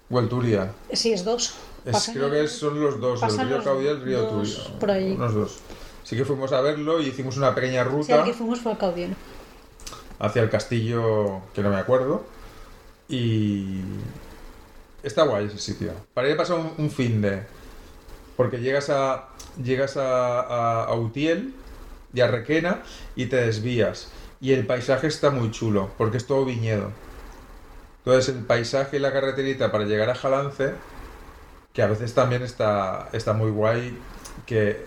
[0.09, 0.71] o el Turia?
[0.91, 1.53] Sí, es dos.
[1.85, 4.53] Es- creo que son los dos, el río los Caudiel y el río Turia.
[4.79, 5.11] por ahí.
[5.11, 5.57] Unos dos.
[6.03, 8.71] Así que fuimos a verlo y hicimos una pequeña Sí, ruta al que fuimos fue
[8.73, 9.15] al Caudiel.
[10.19, 12.23] hacia el castillo que no me acuerdo.
[13.09, 13.81] Y
[15.03, 15.91] está guay ese sitio.
[16.13, 17.43] Para ir a pasar un, un fin de.
[18.37, 19.29] Porque llegas a.
[19.61, 21.53] Llegas a, a, a Utiel
[22.13, 22.81] y a Requena
[23.15, 24.07] y te desvías.
[24.41, 26.89] Y el paisaje está muy chulo, porque es todo viñedo.
[28.05, 30.73] Entonces el paisaje y la carreterita para llegar a Jalance,
[31.73, 33.97] que a veces también está, está muy guay,
[34.45, 34.85] que eh,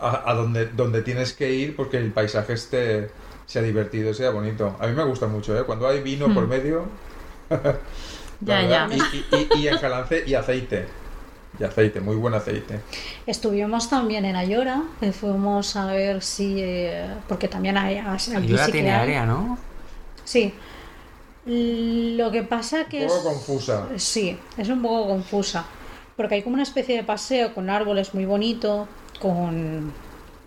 [0.00, 3.10] a, a donde, donde tienes que ir porque el paisaje esté,
[3.46, 4.76] sea divertido, sea bonito.
[4.80, 5.64] A mí me gusta mucho, ¿eh?
[5.64, 6.86] Cuando hay vino por medio...
[7.50, 7.78] la
[8.40, 8.88] Ya, ya.
[8.90, 10.86] Y, y- y- y en Jalance y aceite.
[11.58, 12.80] Y aceite, muy buen aceite.
[13.26, 16.56] Estuvimos también en Ayora, que fuimos a ver si.
[16.58, 18.00] eh, porque también hay.
[18.18, 19.58] Sí que tiene área, ¿no?
[20.24, 20.54] Sí.
[21.52, 23.24] Lo que pasa que Un poco es.
[23.24, 23.88] confusa.
[23.96, 25.64] Sí, es un poco confusa.
[26.16, 28.86] Porque hay como una especie de paseo con árboles muy bonito,
[29.20, 29.92] con,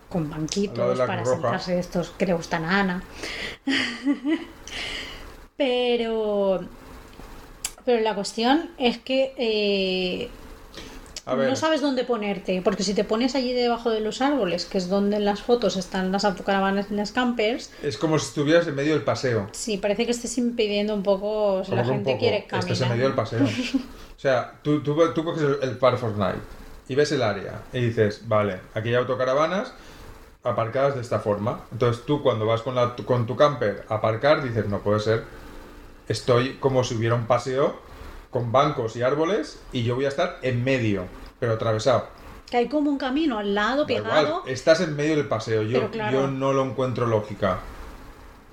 [0.09, 1.33] con banquitos para Roja.
[1.33, 3.03] sentarse estos que le gustan a Ana.
[5.57, 6.61] pero.
[7.85, 10.29] Pero la cuestión es que eh,
[11.25, 14.89] no sabes dónde ponerte, porque si te pones allí debajo de los árboles, que es
[14.89, 18.75] donde en las fotos están las autocaravanas y las campers, es como si estuvieras en
[18.75, 19.47] medio del paseo.
[19.53, 22.71] sí, parece que estés impidiendo un poco si la Como gente poco, quiere caminar.
[22.71, 23.39] Estás en medio del paseo.
[24.15, 26.39] O sea, tú, tú, tú coges el, el Park Fortnite
[26.87, 29.73] y ves el área y dices, vale, aquí hay autocaravanas
[30.43, 31.61] aparcadas de esta forma.
[31.73, 35.23] Entonces tú cuando vas con, la, con tu camper a aparcar dices, no puede ser.
[36.07, 37.79] Estoy como si hubiera un paseo
[38.33, 41.05] con bancos y árboles y yo voy a estar en medio,
[41.39, 42.07] pero atravesado.
[42.49, 44.43] Que hay como un camino al lado, igual, pegado.
[44.47, 45.61] estás en medio del paseo.
[45.61, 46.11] Yo, Pero claro.
[46.11, 47.59] yo no lo encuentro lógica.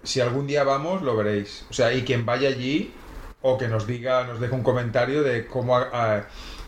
[0.02, 1.66] Si algún día vamos, lo veréis.
[1.70, 2.92] O sea, y quien vaya allí
[3.42, 6.22] o que nos diga, nos deje un comentario de cómo ah,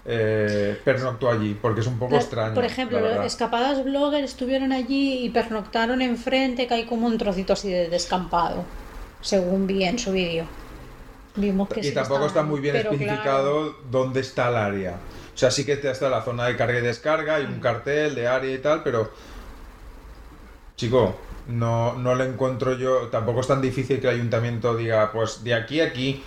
[0.05, 2.55] eh, pernoctó allí, porque es un poco extraño.
[2.55, 7.71] Por ejemplo, escapadas blogger estuvieron allí y pernoctaron enfrente, que hay como un trocito así
[7.71, 8.65] de descampado,
[9.21, 10.47] según vi en su vídeo.
[11.37, 14.97] Vimos que sí y que tampoco está muy bien especificado dónde está el área.
[15.35, 18.29] O sea, sí que está la zona de carga y descarga, hay un cartel de
[18.29, 19.11] área y tal, pero.
[20.77, 21.17] Chico,
[21.49, 23.09] no, no le encuentro yo.
[23.09, 26.23] Tampoco es tan difícil que el ayuntamiento diga, pues de aquí a aquí.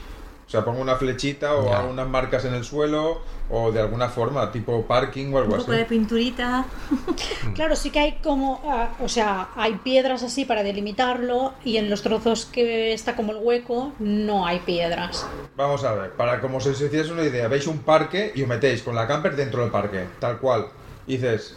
[0.47, 1.79] O sea, pongo una flechita o Ya.
[1.79, 5.57] hago unas marcas en el suelo o de alguna forma, tipo parking o Un algo
[5.57, 5.79] poco así.
[5.79, 6.65] de pinturita.
[7.55, 11.89] Claro, sí que hay como, ah, o sea, hay piedras así para delimitarlo y en
[11.89, 15.25] los trozos que está como el hueco no hay piedras.
[15.55, 18.47] Vamos a ver, para como si os hicierais una idea, veis un parque y os
[18.47, 20.67] metéis con la camper dentro del parque, tal cual.
[21.07, 21.55] Y dices,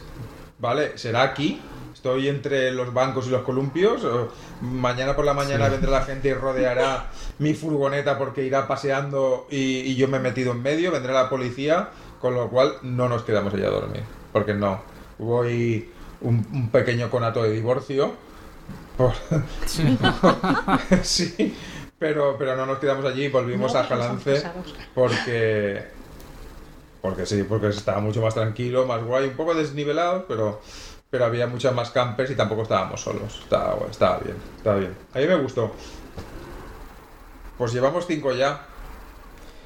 [0.58, 1.60] vale, será aquí,
[1.98, 4.06] estoy entre los bancos y los columpios,
[4.60, 9.80] mañana por la mañana vendrá la gente y rodeará mi furgoneta porque irá paseando y,
[9.80, 11.88] y yo me he metido en medio, vendrá la policía,
[12.20, 14.80] con lo cual no nos quedamos allá a dormir, porque no.
[15.18, 18.12] Hubo ahí un, un pequeño conato de divorcio.
[18.96, 19.14] por-
[21.02, 21.56] sí,
[21.98, 24.40] pero, pero no nos quedamos allí y volvimos No, a Jalance
[24.94, 25.84] porque
[27.00, 30.60] porque sí, porque estaba mucho más tranquilo, más guay, un poco desnivelado, pero
[31.10, 33.40] pero había muchas más campers y tampoco estábamos solos.
[33.42, 34.94] Estaba, estaba bien, estaba bien.
[35.14, 35.72] A mí me gustó.
[37.56, 38.60] Pues llevamos cinco ya.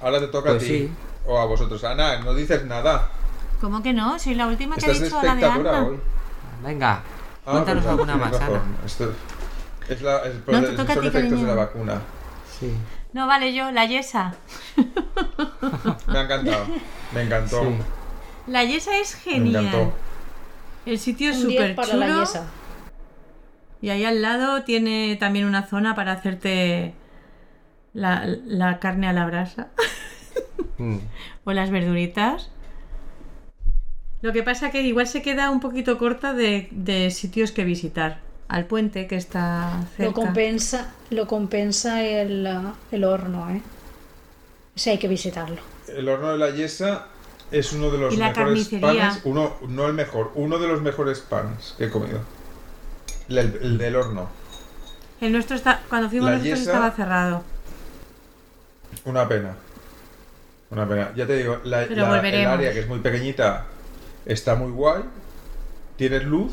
[0.00, 0.66] Ahora te toca Pues a ti.
[0.66, 0.92] sí.
[1.26, 1.82] O a vosotros.
[1.84, 3.08] Ana, no dices nada.
[3.60, 4.18] ¿Cómo que no?
[4.18, 5.84] Soy la última que Estás de dicho la de Ana.
[5.84, 6.00] hoy.
[6.64, 7.02] Venga,
[7.44, 8.40] Ah, cuéntanos pues, alguna más.
[8.40, 8.60] Ana.
[8.86, 9.12] Esto
[9.88, 12.00] es la, es- No, te son toca a ti, efectos de la vacuna.
[12.58, 12.72] Sí.
[13.12, 14.34] No, vale, yo, la Yesa.
[16.06, 16.64] Me ha encantado.
[17.12, 17.60] Me encantó.
[17.62, 17.76] Sí.
[18.46, 19.66] La Yesa es Me genial.
[19.66, 19.92] encantó.
[20.84, 22.20] El sitio es Un 10 súper para la chulo.
[22.20, 22.54] yesa.
[23.80, 26.94] Y ahí al lado tiene también una zona para hacerte
[27.94, 29.68] la, la carne a la brasa
[30.78, 30.98] Mm.
[31.44, 32.50] o las verduritas.
[34.22, 38.20] Lo que pasa que igual se queda un poquito corta de, de sitios que visitar.
[38.48, 40.04] Al puente que está cerca.
[40.04, 42.46] Lo compensa, lo compensa el,
[42.90, 43.62] el horno, ¿eh?
[44.74, 45.60] O sea, hay que visitarlo.
[45.86, 47.06] El horno de la Yesa
[47.52, 49.08] es uno de los Y la mejores carnicería.
[49.08, 49.20] panes.
[49.24, 52.20] Uno, no el mejor, uno de los mejores panes que he comido.
[53.28, 54.28] El, el del horno.
[55.20, 57.42] El nuestro está, cuando fuimos La nosotros Yesa- estaba cerrado.
[59.04, 59.54] Una pena.
[60.70, 61.12] Una pena.
[61.14, 63.66] Ya te digo, la, la- el área que es muy pequeñita
[64.26, 65.02] está muy guay,
[65.96, 66.52] tienes luz,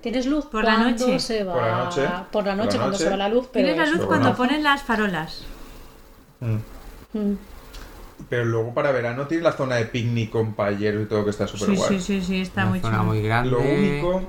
[0.00, 1.18] ¿Tienes luz Por la noche.
[1.18, 1.52] se va?
[1.54, 2.00] Por la noche.
[2.02, 3.04] Por la Por la noche, cuando noche.
[3.04, 3.48] se va la luz.
[3.52, 5.42] Pero Tienes la luz Pero cuando ponen las farolas.
[6.40, 6.56] mm,
[7.14, 7.36] Mm.
[8.28, 11.46] Pero luego para verano tienes la zona de picnic con payeros y todo que está
[11.46, 11.88] súper Sí, guay.
[11.88, 13.04] sí, sí, sí, está Una muy zona chulo.
[13.04, 13.50] muy grande.
[13.50, 14.22] Lo único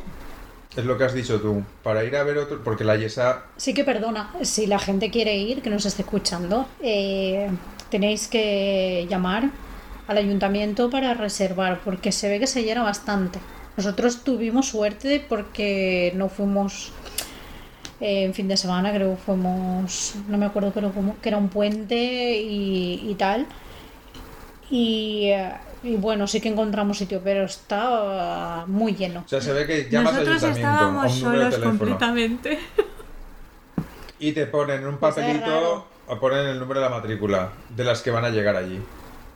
[0.75, 3.73] es lo que has dicho tú, para ir a ver otro, porque la Yesa Sí
[3.73, 7.49] que perdona, si la gente quiere ir, que nos esté escuchando, eh,
[7.89, 9.49] tenéis que llamar
[10.07, 13.39] al ayuntamiento para reservar, porque se ve que se llena bastante.
[13.77, 16.91] Nosotros tuvimos suerte porque no fuimos
[18.01, 21.37] eh, en fin de semana, creo que fuimos, no me acuerdo, pero como que era
[21.37, 23.45] un puente y, y tal.
[24.71, 25.31] Y,
[25.83, 29.21] y bueno, sí que encontramos sitio, pero está muy lleno.
[29.25, 32.59] O sea, se ve que llamas Nosotros estábamos solos completamente.
[34.19, 38.01] y te ponen en un papelito, o ponen el número de la matrícula de las
[38.01, 38.79] que van a llegar allí.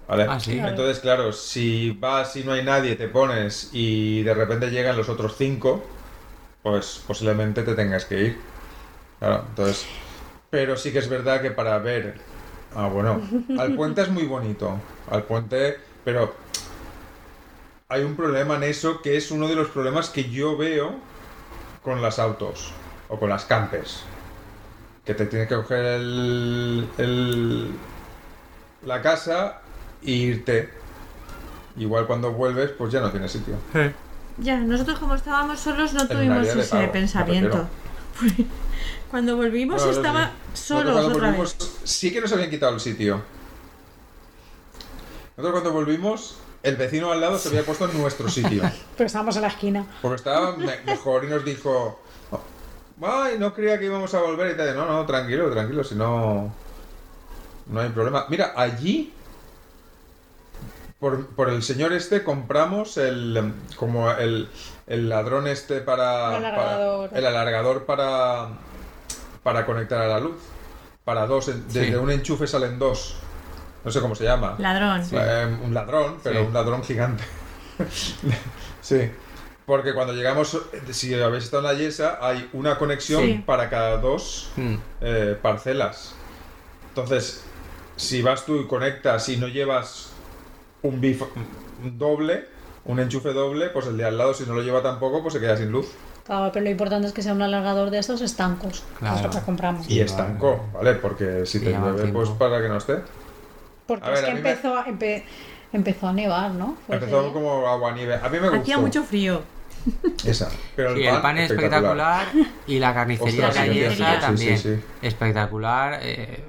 [0.07, 0.27] ¿Vale?
[0.29, 0.59] Ah, sí.
[0.59, 5.07] Entonces, claro, si vas y no hay nadie, te pones y de repente llegan los
[5.07, 5.81] otros cinco,
[6.61, 8.37] pues posiblemente te tengas que ir.
[9.19, 9.85] Claro, entonces.
[10.49, 12.32] Pero sí que es verdad que para ver.
[12.75, 13.21] Ah, bueno.
[13.59, 14.77] Al puente es muy bonito.
[15.09, 15.77] Al puente.
[16.03, 16.33] Pero.
[17.89, 20.95] Hay un problema en eso que es uno de los problemas que yo veo
[21.83, 22.71] con las autos.
[23.09, 24.03] O con las campers.
[25.05, 26.87] Que te tienes que coger el.
[26.97, 27.71] el
[28.85, 29.61] la casa
[30.03, 30.69] e irte.
[31.77, 33.55] Igual cuando vuelves, pues ya no tienes sitio.
[34.37, 37.67] Ya, nosotros como estábamos solos no En tuvimos ese pensamiento.
[39.11, 40.63] Cuando volvimos estaba sí.
[40.65, 41.71] solos Nosotros cuando otra volvimos, vez.
[41.83, 43.21] Sí que nos habían quitado el sitio.
[45.37, 48.61] Nosotros cuando volvimos, el vecino al lado se había puesto en nuestro sitio.
[48.97, 49.85] Pero estábamos en la esquina.
[50.01, 51.99] Porque estaba me- mejor y nos dijo...
[53.01, 54.75] Ay, no creía que íbamos a volver y tal.
[54.75, 56.53] No, no, tranquilo, tranquilo, si no...
[57.67, 58.25] No hay problema.
[58.29, 59.13] Mira, allí...
[60.99, 63.53] Por, por el señor este compramos el...
[63.75, 64.47] Como el,
[64.87, 66.37] el ladrón este para...
[66.37, 67.09] El para- alargador.
[67.13, 68.49] el alargador para...
[69.43, 70.37] Para conectar a la luz.
[71.03, 71.49] Para dos.
[71.49, 71.95] en- Desde Sí.
[71.95, 73.17] un enchufe salen dos.
[73.83, 74.55] No sé cómo se llama.
[74.59, 75.03] Ladrón.
[75.05, 75.15] Sí.
[75.19, 76.45] Eh, un ladrón, pero Sí.
[76.47, 77.23] un ladrón gigante.
[78.81, 79.11] sí.
[79.65, 80.57] Porque cuando llegamos,
[80.91, 83.43] si habéis estado en la Yesa, hay una conexión Sí.
[83.45, 84.75] para cada dos Mm.
[85.01, 86.15] eh, parcelas.
[86.89, 87.43] Entonces,
[87.95, 90.11] si vas tú y conectas y no llevas
[90.81, 91.21] un bif
[91.81, 92.45] un doble,
[92.85, 95.39] un enchufe doble, pues el de al lado, si no lo lleva tampoco, pues se
[95.39, 95.87] queda sin luz.
[96.25, 98.83] Claro, pero lo importante es que sea un alargador de estos estancos.
[98.99, 99.29] Claro.
[99.33, 99.89] La compramos.
[99.89, 100.93] Y estanco, ¿vale?
[100.95, 102.97] Porque si te llueve, pues para que no esté.
[103.85, 105.23] Porque A ver, es que a mí me- empezó, a- empe-
[105.73, 106.77] empezó a nevar, ¿no?
[106.87, 108.15] Fue Empezó como agua nieve.
[108.15, 108.61] A mí me gustó.
[108.61, 109.41] Hacía mucho frío.
[110.23, 110.49] Esa.
[110.77, 112.27] Pero Sí, el pan es espectacular
[112.67, 114.81] y la carnicería Ostras, de la sí, también sí, sí.
[115.01, 115.99] espectacular.
[116.01, 116.41] eh,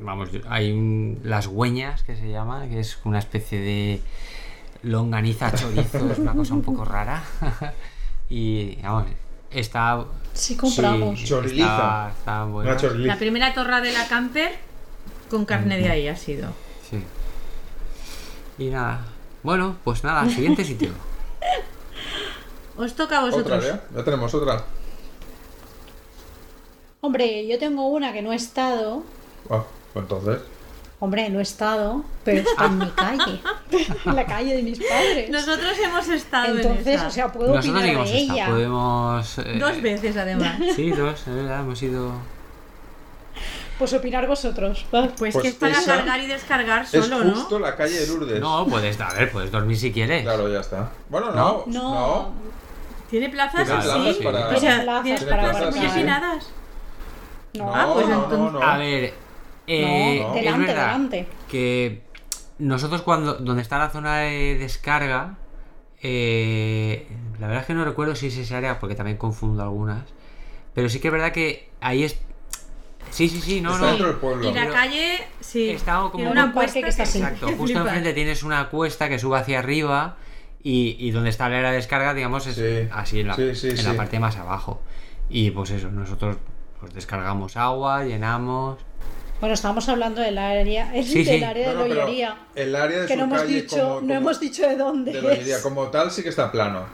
[0.00, 4.00] vamos, hay un- las hueñas que se llama, que es una especie de
[4.82, 7.22] longaniza chorizo, es una cosa un poco rara.
[8.28, 9.06] Y vamos,
[9.50, 10.04] está
[10.36, 11.18] Sí, compramos.
[11.18, 11.34] Sí.
[11.34, 12.76] Está, está buena.
[12.98, 14.52] La primera torra de la camper
[15.30, 16.50] con carne de ahí ha sido.
[16.88, 17.02] Sí.
[18.58, 19.06] Y nada.
[19.42, 20.90] Bueno, pues nada, siguiente sitio.
[22.76, 23.64] Os toca a Otra, vosotros.
[23.64, 23.84] ¿ya?
[23.96, 24.62] Ya tenemos otra.
[27.00, 29.02] Hombre, yo tengo una que no he estado.
[29.48, 30.40] Ah, pues entonces.
[30.98, 33.40] Hombre, no he estado, pero está en mi calle.
[34.06, 35.28] en la calle de mis padres.
[35.28, 37.06] Nosotros hemos estado en Entonces, esa.
[37.06, 38.46] o sea, puedo Nosotros opinar de estado, ella.
[38.48, 39.38] podemos.
[39.38, 40.56] eh, Dos veces además.
[40.74, 42.12] Sí, dos, es verdad, hemos ido.
[43.78, 44.86] Pues opinar vosotros.
[44.90, 47.34] Pues, Pues que es para esa cargar y descargar Es solo, ¿no?
[47.34, 48.40] justo la calle de Lourdes.
[48.40, 50.22] No, puedes, a ver, puedes dormir si quieres.
[50.22, 50.88] Claro, ya está.
[51.10, 51.34] Bueno, no.
[51.36, 51.64] ¿No?
[51.66, 52.30] No, No.
[53.10, 53.66] ¿Tiene plazas?
[53.66, 54.22] Tiene plazas sí.
[54.24, 56.46] para- O Tiene sea, plazas ¿tienes para plazas muy afinadas?
[57.54, 57.74] no.
[57.74, 58.62] Ah, pues no, entonces- no, no.
[58.62, 59.14] A ver,
[59.66, 61.28] eh, No, delante, delante.
[61.48, 62.02] que
[62.58, 65.36] nosotros cuando donde está la zona de descarga,
[66.02, 67.06] eh,
[67.38, 70.04] la verdad es que no recuerdo si es esa área porque también confundo algunas,
[70.74, 72.18] pero sí que es verdad que ahí es,
[73.10, 74.48] sí, sí, sí, no, Está no, dentro del pueblo.
[74.50, 75.70] Y la calle, sí.
[75.70, 77.18] está como una cuesta que está así.
[77.18, 80.16] Exacto, justo enfrente tienes una cuesta que sube hacia arriba
[80.62, 82.88] y, y donde está la era de descarga, digamos, es Sí.
[82.92, 84.80] así en, la, Sí, sí, en la parte más abajo.
[85.28, 86.36] Y pues eso, nosotros
[86.80, 88.78] pues descargamos agua, llenamos.
[89.40, 91.30] Bueno, estábamos hablando del área, el, Sí, sí.
[91.32, 92.36] del área No, no, de Lollería.
[92.54, 95.12] el área de Que su no hemos calle dicho, como- no hemos dicho de dónde
[95.12, 96.84] de como tal sí que está plano.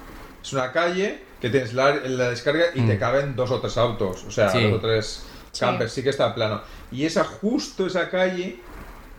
[0.43, 2.99] Es una calle que tienes la, la descarga y te Mm.
[2.99, 4.25] caben dos o tres autos.
[4.25, 4.63] O sea, Sí.
[4.65, 5.25] dos o tres
[5.59, 5.93] campers.
[5.93, 6.61] Sí que está plano.
[6.91, 8.59] Y esa, justo esa calle,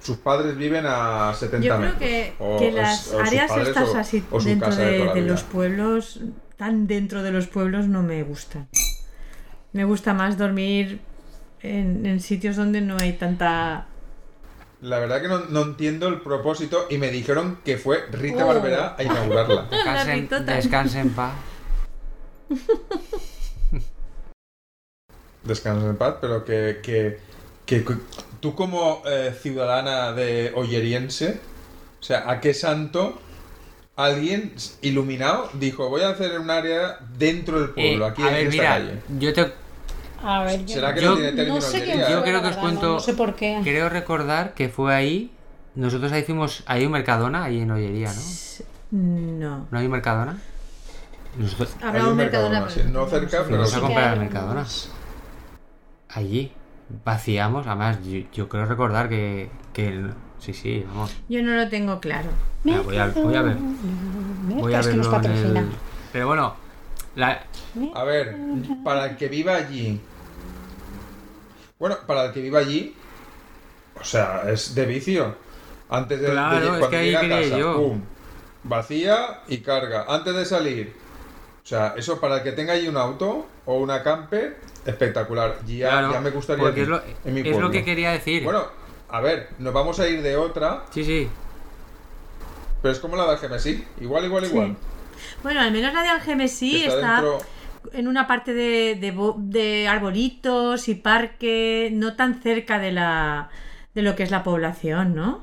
[0.01, 1.99] sus padres viven a 70 Yo creo metros.
[2.01, 5.43] que, O- que o- las o áreas estas o- así dentro de de, de los
[5.43, 6.19] pueblos,
[6.57, 8.67] tan dentro de los pueblos, no me gustan.
[9.71, 10.99] Me gusta más dormir
[11.63, 13.87] en, en sitios donde no hay tanta
[14.81, 18.47] La verdad que no, no entiendo el propósito y me dijeron que fue Rita Oh.
[18.47, 19.67] Barberá a inaugurarla.
[19.71, 21.33] Descansen, descansen en paz.
[25.43, 27.19] Descansa en paz, pero que, que,
[27.65, 27.85] que
[28.39, 31.41] tú como eh, ciudadana de Olleriense,
[31.99, 33.21] o sea, ¿a qué santo
[33.95, 38.33] alguien iluminado dijo voy a hacer un área dentro del pueblo, Eh, aquí a en
[38.33, 39.03] ver, esta mira, calle?
[39.07, 39.53] yo te
[40.23, 42.47] A ver, yo, ¿Será que yo- no tiene término no sé quién Yo creo que
[42.47, 43.59] os cuento- No, no sé por qué.
[43.63, 45.31] creo recordar que fue ahí.
[45.75, 46.63] Nosotros ahí fuimos.
[46.65, 48.21] Hay un Mercadona ahí en Ollería, ¿no?
[48.91, 49.67] No.
[49.71, 50.37] ¿No hay un Mercadona?
[51.37, 52.59] Nosotros Habrá Hay un Mercadona.
[52.61, 53.75] Mercadona, sí, no cerca, pero sí.
[53.75, 54.19] a comprar hay al.
[54.19, 54.65] Mercadona.
[56.09, 56.51] Allí.
[57.03, 57.65] Vaciamos.
[57.65, 59.49] Además, yo, yo creo recordar que.
[59.73, 60.05] que
[60.39, 61.15] sí, sí, vamos.
[61.27, 62.29] Yo no lo tengo claro.
[62.63, 63.57] Mira, voy, a, voy a ver.
[64.47, 65.59] Voy a es que nos patrocina.
[65.61, 65.67] el...
[66.11, 66.53] Pero bueno,
[67.15, 67.43] la,
[67.95, 68.35] A ver,
[68.83, 69.99] para el que viva allí.
[71.83, 72.95] Bueno, para el que viva allí.
[73.99, 75.35] O sea, es de vicio.
[75.89, 77.75] Antes de, de- Claro, es cuando que ahí llega a casa, yo.
[77.75, 78.01] pum,
[78.63, 80.05] vacía y carga.
[80.07, 80.95] Antes de salir.
[81.61, 85.57] O sea, eso para el que tenga allí un auto o una camper, espectacular.
[85.65, 87.71] Ya, claro, ya me gustaría porque es lo, en mi es lo pueblo.
[87.71, 88.45] que quería decir.
[88.45, 88.65] Bueno,
[89.09, 91.27] a ver, nos vamos a ir de otra, sí, sí.
[92.81, 93.85] pero es como la del Gemesí.
[93.99, 94.77] Igual, igual, igual.
[95.41, 97.39] Bueno, al menos la de Algemesí está, está dentro.
[97.93, 103.49] En una parte de, de de arbolitos y parque, no tan cerca de la
[103.95, 105.41] de lo que es la población, ¿no?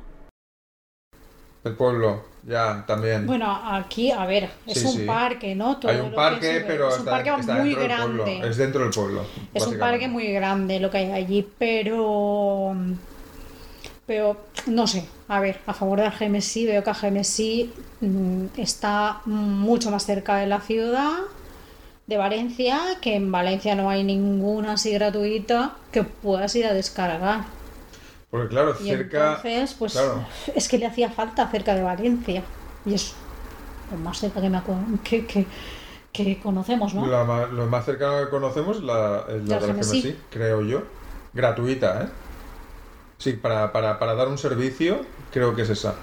[1.64, 3.26] El pueblo, ya, también.
[3.26, 5.06] Bueno, aquí, a ver, es Sí, un sí.
[5.06, 5.78] parque, ¿no?
[5.78, 6.64] Todo Hay un que parque, ve.
[6.66, 8.24] pero es un está, parque está muy dentro del pueblo.
[8.24, 8.40] grande.
[8.40, 9.26] Es dentro del pueblo.
[9.54, 12.74] Es un parque muy grande lo que hay allí, pero.
[14.06, 15.08] Pero no sé.
[15.28, 20.46] A ver, a favor de Algemesí, veo que Algemesí mm, está mucho más cerca de
[20.46, 21.12] la ciudad
[22.10, 27.44] de Valencia, que en Valencia no hay ninguna así gratuita que puedas ir a descargar.
[28.30, 29.42] Porque claro, Y cerca.
[29.44, 30.26] entonces, pues claro.
[30.54, 32.42] es que le hacía falta cerca de Valencia.
[32.84, 33.14] Y es
[33.90, 34.60] lo más cerca que, me
[35.04, 35.46] que, que,
[36.12, 37.06] que conocemos, ¿no?
[37.06, 39.74] La lo más cercano que conocemos es la, es la La de la.
[39.74, 40.82] Gemesí, creo yo.
[41.32, 42.08] Gratuita, ¿eh?
[43.18, 45.94] Sí, para, para, para dar un servicio, creo que es esa.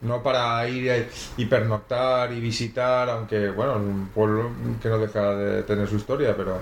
[0.00, 1.06] No para ir a-
[1.36, 5.96] y pernoctar y visitar, aunque, bueno, es un pueblo que no deja de tener su
[5.96, 6.60] historia, pero.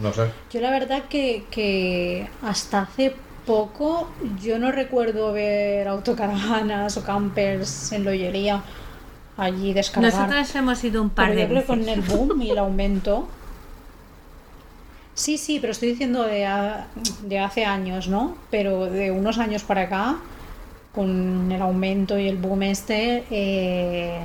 [0.00, 0.30] No sé.
[0.52, 3.14] Yo la verdad que, que hasta hace
[3.46, 4.08] poco
[4.40, 8.62] yo no recuerdo ver autocaravanas o campers en Lollería
[9.36, 10.12] allí descargar.
[10.12, 11.94] Nosotros hemos ido un par Pero de yo creo que veces.
[12.06, 13.28] con el boom y el aumento.
[15.14, 16.86] Sí, sí, pero estoy diciendo de, a-
[17.22, 18.36] de hace años, ¿no?
[18.52, 20.16] Pero de unos años para acá,
[20.98, 24.18] con el aumento y el boom este, eh,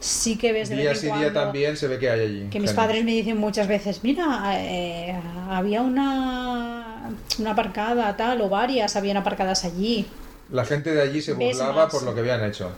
[0.00, 2.20] sí que ves de Día vez sí en día cuando también se ve que hay
[2.20, 2.46] allí.
[2.50, 5.14] que mis padres me dicen muchas veces, mira, eh,
[5.50, 10.06] había una, una aparcada tal o varias habían aparcadas allí.
[10.50, 12.70] La gente de allí se burlaba por lo que habían hecho.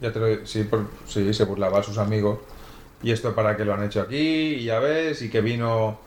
[0.00, 2.40] Ya te lo- sí, por- sí, se burlaba a sus amigos.
[3.00, 4.16] Y esto para que lo han hecho aquí,
[4.56, 6.00] y ya ves, y que vino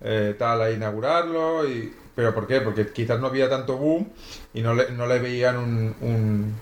[0.00, 1.68] eh, tal a inaugurarlo.
[1.68, 1.92] Y...
[2.20, 2.60] ¿Pero por qué?
[2.60, 4.10] Porque quizás no había tanto boom
[4.52, 6.54] y no le, no le veían un, un,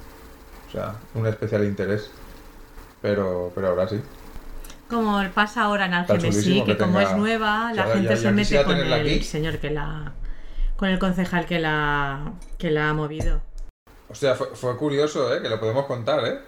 [0.68, 2.12] o sea, un especial interés.
[3.02, 4.00] Pero, pero ahora sí.
[4.88, 8.22] Como pasa ahora en Algemesí, que, que como tenga- es nueva, la gente ya- se
[8.22, 9.20] ya mete con el aquí.
[9.24, 10.12] señor que la
[10.76, 13.42] con el concejal que la que la ha movido.
[14.10, 15.42] O sea, fue, fue curioso, ¿eh?
[15.42, 16.38] Que lo podemos contar, ¿eh?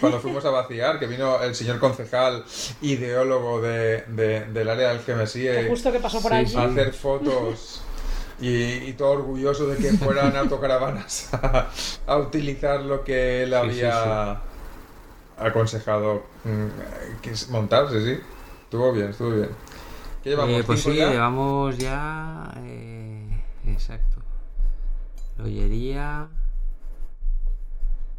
[0.00, 2.44] Cuando fuimos a vaciar, que vino el señor concejal,
[2.80, 6.56] ideólogo de, de- del área del Que eh, justo que pasó por sí, allí.
[6.56, 7.82] a hacer fotos
[8.40, 8.48] y,
[8.90, 11.70] y todo orgulloso de que fueran autocaravanas a,
[12.06, 14.40] a utilizar lo que él Sí, había
[15.38, 18.20] aconsejado mm, que es montar, sí, sí.
[18.64, 19.50] Estuvo bien, estuvo bien.
[20.22, 20.60] ¿Qué llevamos?
[20.60, 21.10] Eh, pues ¿Cinco sí, ya?
[21.10, 22.52] llevamos ya.
[22.58, 24.22] eh, exacto.
[25.36, 26.28] Lollería.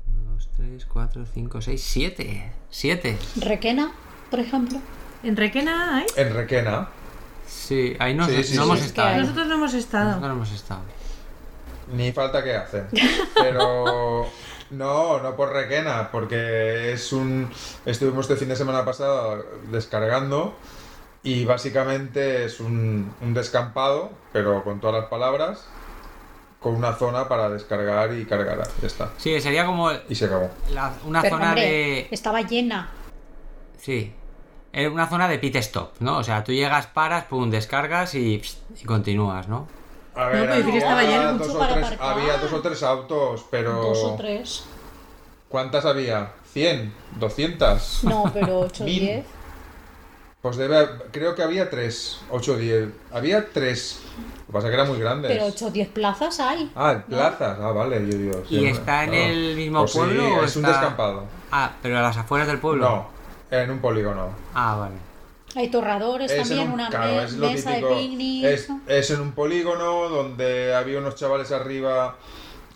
[0.08, 2.52] 1, 2, 3, 4, 5, 6, 7.
[2.70, 3.18] 7.
[3.36, 3.92] Requena,
[4.30, 4.80] por ejemplo.
[5.24, 6.06] ¿En Requena hay?
[6.16, 6.90] En Requena.
[7.48, 8.86] Sí, ahí no, Sí, no sí, hemos sí.
[8.86, 9.10] estado.
[9.10, 10.06] Es que Nosotros no hemos estado.
[10.06, 10.82] Nosotros no hemos estado.
[11.94, 12.88] Ni falta que hacen.
[13.36, 14.26] Pero
[14.72, 17.50] no, no por Requena, porque es un.
[17.86, 20.56] Estuvimos este fin de semana pasado descargando
[21.24, 25.66] y básicamente es un, un descampado, pero con todas las palabras,
[26.60, 28.68] con una zona para descargar y cargar.
[28.82, 29.12] Ya está.
[29.18, 30.50] Sí, sería como Y se acabó.
[30.74, 32.08] la- una Pero zona hombre, de.
[32.12, 32.90] estaba llena.
[33.80, 34.12] Sí.
[34.76, 36.18] Es una zona de pit stop, ¿no?
[36.18, 38.42] O sea, tú llegas, paras, pum, descargas y,
[38.82, 39.68] y continúas, ¿no?
[40.16, 41.38] A pero ver, que estaba había, lleno.
[41.38, 42.12] dos Mucho o para tres, aparcar.
[42.20, 43.72] había dos o tres autos, pero.
[43.74, 44.64] Dos o tres.
[45.48, 46.34] ¿Cuántas había?
[46.54, 46.92] ¿100?
[47.20, 48.04] ¿200?
[48.04, 49.00] No, pero 8 o Mil.
[49.00, 49.26] 10.
[50.42, 52.90] Pues debe, creo que había tres, ocho o diez.
[53.12, 54.02] Había tres.
[54.42, 55.28] Lo que pasa es que era muy grande.
[55.28, 56.72] Pero 8 o 10 plazas hay.
[56.76, 57.58] Ah, en plazas.
[57.60, 58.44] Ah, vale, yo digo.
[58.50, 61.24] ¿Y está en el mismo Pues sí, pueblo o es un está- descampado.
[61.52, 62.88] Ah, pero a las afueras del pueblo.
[62.88, 63.08] No,
[63.52, 64.30] en un polígono.
[64.54, 64.96] Ah, vale.
[65.56, 67.90] Hay torradores Es también, un- una claro, me- es mesa típico.
[67.90, 68.46] de picnic.
[68.88, 72.16] Es, en un polígono donde había unos chavales arriba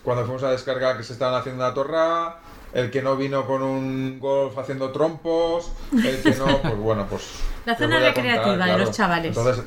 [0.04, 2.38] cuando fuimos a descargar que se estaban haciendo una torra.
[2.72, 5.72] El que no vino con un golf haciendo trompos.
[5.92, 7.24] El que no, pues bueno, pues.
[7.66, 9.36] La zona voy a contar, recreativa de los chavales.
[9.38, 9.64] Entonces,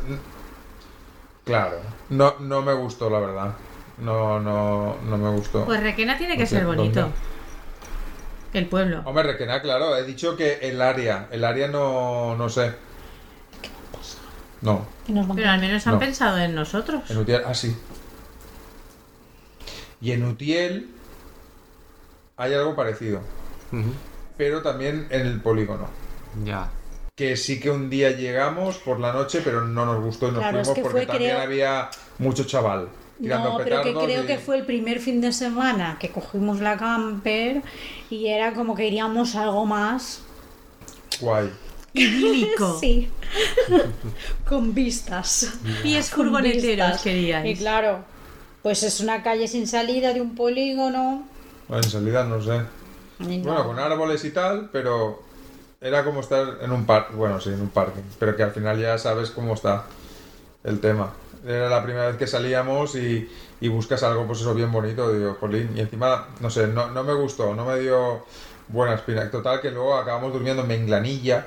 [1.44, 1.76] claro,
[2.10, 3.52] no, no me gustó, la verdad.
[3.98, 5.64] No, no, no me gustó.
[5.64, 7.00] Pues Requena tiene que ser bonito.
[7.02, 7.16] ¿Dónde?
[8.52, 9.02] El pueblo.
[9.04, 11.28] Hombre, Requena, claro, he dicho que el área.
[11.30, 12.72] El área no, no sé.
[14.60, 15.98] No, Que Pero al menos han No.
[15.98, 17.10] pensado en nosotros.
[17.10, 17.76] En Utiel, ah, sí.
[20.00, 20.88] Y en Utiel
[22.36, 23.20] hay algo parecido,
[24.36, 25.88] pero también en el polígono.
[26.44, 26.68] Ya.
[27.16, 30.40] Que sí que un día llegamos por la noche, pero no nos gustó y nos
[30.40, 32.88] Claro, es fuimos que porque fue, también creo- había mucho chaval
[33.22, 36.60] tirando No, pero que creo y- que fue el primer fin de semana que cogimos
[36.60, 37.62] la camper
[38.10, 40.22] y era como que iríamos a algo más.
[41.20, 41.50] guay.
[41.94, 42.76] Idílico.
[42.80, 43.08] Sí.
[44.48, 45.52] Con vistas.
[45.82, 47.46] Pies Con furgoneteros queríais.
[47.58, 48.04] Y claro,
[48.62, 51.26] pues es una calle sin salida de un polígono.
[51.68, 52.62] Bueno, en salida no sé.
[53.20, 53.44] y no.
[53.52, 55.22] Bueno, con árboles y tal, pero
[55.80, 57.14] era como estar en un parque.
[57.14, 58.00] Bueno, sí, en un parque.
[58.18, 59.84] Pero que al final ya sabes cómo está
[60.64, 61.12] el tema.
[61.46, 63.28] Era la primera vez que salíamos y,
[63.60, 65.12] y buscas algo, pues eso, bien bonito.
[65.12, 65.70] Digo, jolín.
[65.76, 68.24] Y encima, no sé, no, no me gustó, no me dio
[68.68, 69.30] buena espina.
[69.30, 71.46] Total, que luego acabamos durmiendo en Menglanilla,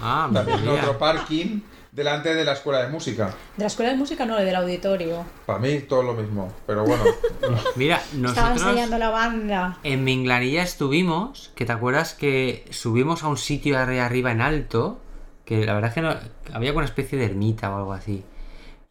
[0.00, 1.60] Ah, también en otro parking,
[1.90, 3.26] delante de la escuela de música.
[3.56, 5.24] De la escuela de música no, del auditorio.
[5.46, 6.52] Para mí, todo lo mismo.
[6.66, 7.04] Pero bueno,
[7.76, 9.78] Mira, Estaba nosotros ensayando la banda.
[9.82, 15.00] en Minglanilla estuvimos, que te acuerdas que subimos a un sitio arri- arriba en alto,
[15.44, 16.14] que la verdad es que no,
[16.54, 18.22] había como una especie de ermita o algo así.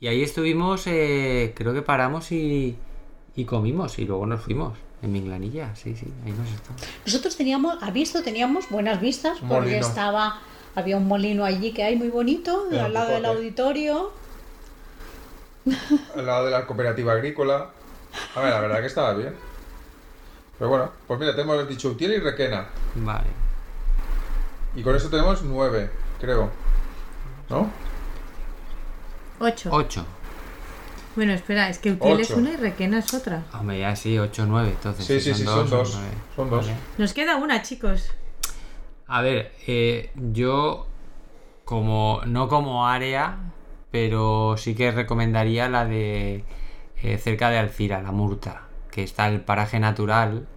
[0.01, 2.75] Y ahí estuvimos, eh, creo que paramos y,
[3.35, 4.75] y comimos y luego nos fuimos.
[5.03, 6.81] En Minglanilla, sí, sí, ahí nos estamos.
[7.05, 9.87] Nosotros teníamos, a visto, teníamos buenas vistas Un porque molino.
[9.87, 10.39] estaba,
[10.73, 14.11] había un molino allí que hay muy bonito, al lado del auditorio.
[16.15, 17.69] al lado de la cooperativa agrícola.
[18.35, 19.35] A ver, la verdad que estaba bien.
[20.57, 22.69] Pero bueno, pues mira, te hemos dicho Utiel y Requena.
[22.95, 23.29] Vale.
[24.75, 26.49] Y con eso tenemos nueve, creo.
[27.49, 27.69] ¿No?
[29.41, 29.69] Ocho.
[29.71, 30.05] Ocho.
[31.15, 32.39] Bueno, espera, es que Utiel es Ocho.
[32.39, 33.43] una y Requena es otra.
[33.53, 35.05] Hombre, ya sí, ocho, nueve, entonces.
[35.05, 35.91] Sí, si sí, sí, son dos.
[35.95, 36.15] nueve.
[36.35, 36.65] Son dos.
[36.67, 36.77] Vale.
[36.97, 38.11] Nos queda una, chicos.
[39.07, 40.87] A ver, eh, yo
[41.65, 43.37] como no como área,
[43.91, 46.45] pero sí que recomendaría la de
[47.03, 50.47] eh, cerca de Alcira, la Murta, que está el paraje natural,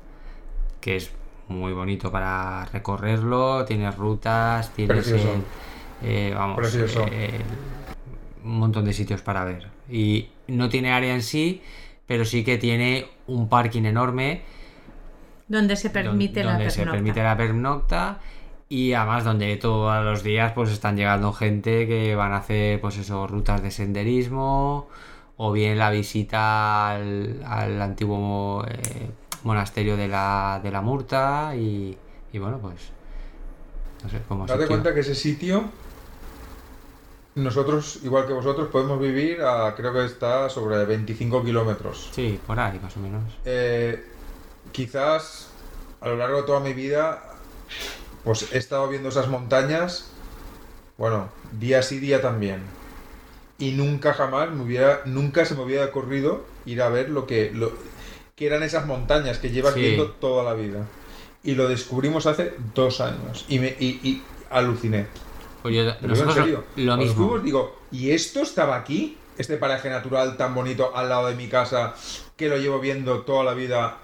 [0.80, 1.10] que es
[1.48, 5.34] muy bonito para recorrerlo, tiene rutas, tienes Precioso.
[5.34, 5.42] el-
[6.08, 7.06] eh, vamos, Precioso.
[7.10, 7.40] eh,
[8.44, 9.68] un montón de sitios para ver.
[9.90, 11.62] Y no tiene área en sí,
[12.06, 14.42] pero sí que tiene un parking enorme
[15.48, 16.96] Donde se permite don- la donde se pernocta.
[16.96, 18.18] permite la pernocta
[18.68, 22.96] y además donde todos los días pues están llegando gente que van a hacer pues
[22.98, 24.88] eso rutas de senderismo
[25.36, 29.10] o bien la visita al, al antiguo eh,
[29.42, 31.96] monasterio de la, de la Murta y,
[32.32, 32.90] y bueno pues
[34.02, 35.64] no sé cómo Date cuenta que ese sitio,
[37.34, 42.10] nosotros, igual que vosotros, podemos vivir a, creo que está sobre 25 kilómetros.
[42.12, 44.04] sí por ahí más o menos Eh,
[44.72, 45.48] quizás
[46.00, 47.22] a lo largo de toda mi vida,
[48.24, 50.10] pues he estado viendo esas montañas,
[50.96, 52.60] bueno, día sí, día también.
[53.58, 57.50] Y nunca jamás me hubiera, nunca se me hubiera ocurrido ir a ver lo que,
[57.52, 57.72] lo,
[58.36, 59.80] que eran esas montañas que llevas Sí.
[59.80, 60.86] viendo toda la vida.
[61.42, 63.44] Y lo descubrimos hace dos años.
[63.48, 65.06] Y, me, y, y aluciné.
[65.64, 66.64] Pues yo- lo digo en nosotros serio.
[66.76, 69.16] lo, lo Cuando mismo digo, ¿y esto estaba aquí?
[69.38, 71.94] Este paraje natural tan bonito al lado de mi casa
[72.36, 73.96] que lo llevo viendo toda la vida.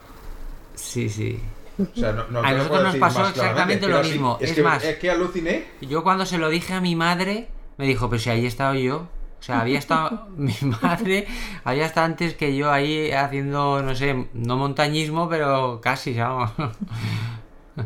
[0.74, 1.38] sí sí
[1.78, 4.38] O sea, no, no A nosotros nos pasó exactamente lo así- mismo.
[4.40, 5.66] Es, Es que, más- es que aluciné.
[5.82, 8.74] Yo cuando se lo dije a mi madre, me dijo, pero si ahí he estado
[8.74, 8.96] yo.
[9.38, 11.26] O sea, había estado mi madre,
[11.64, 16.50] había estado antes que yo ahí haciendo, no sé, no montañismo, pero casi, vamos.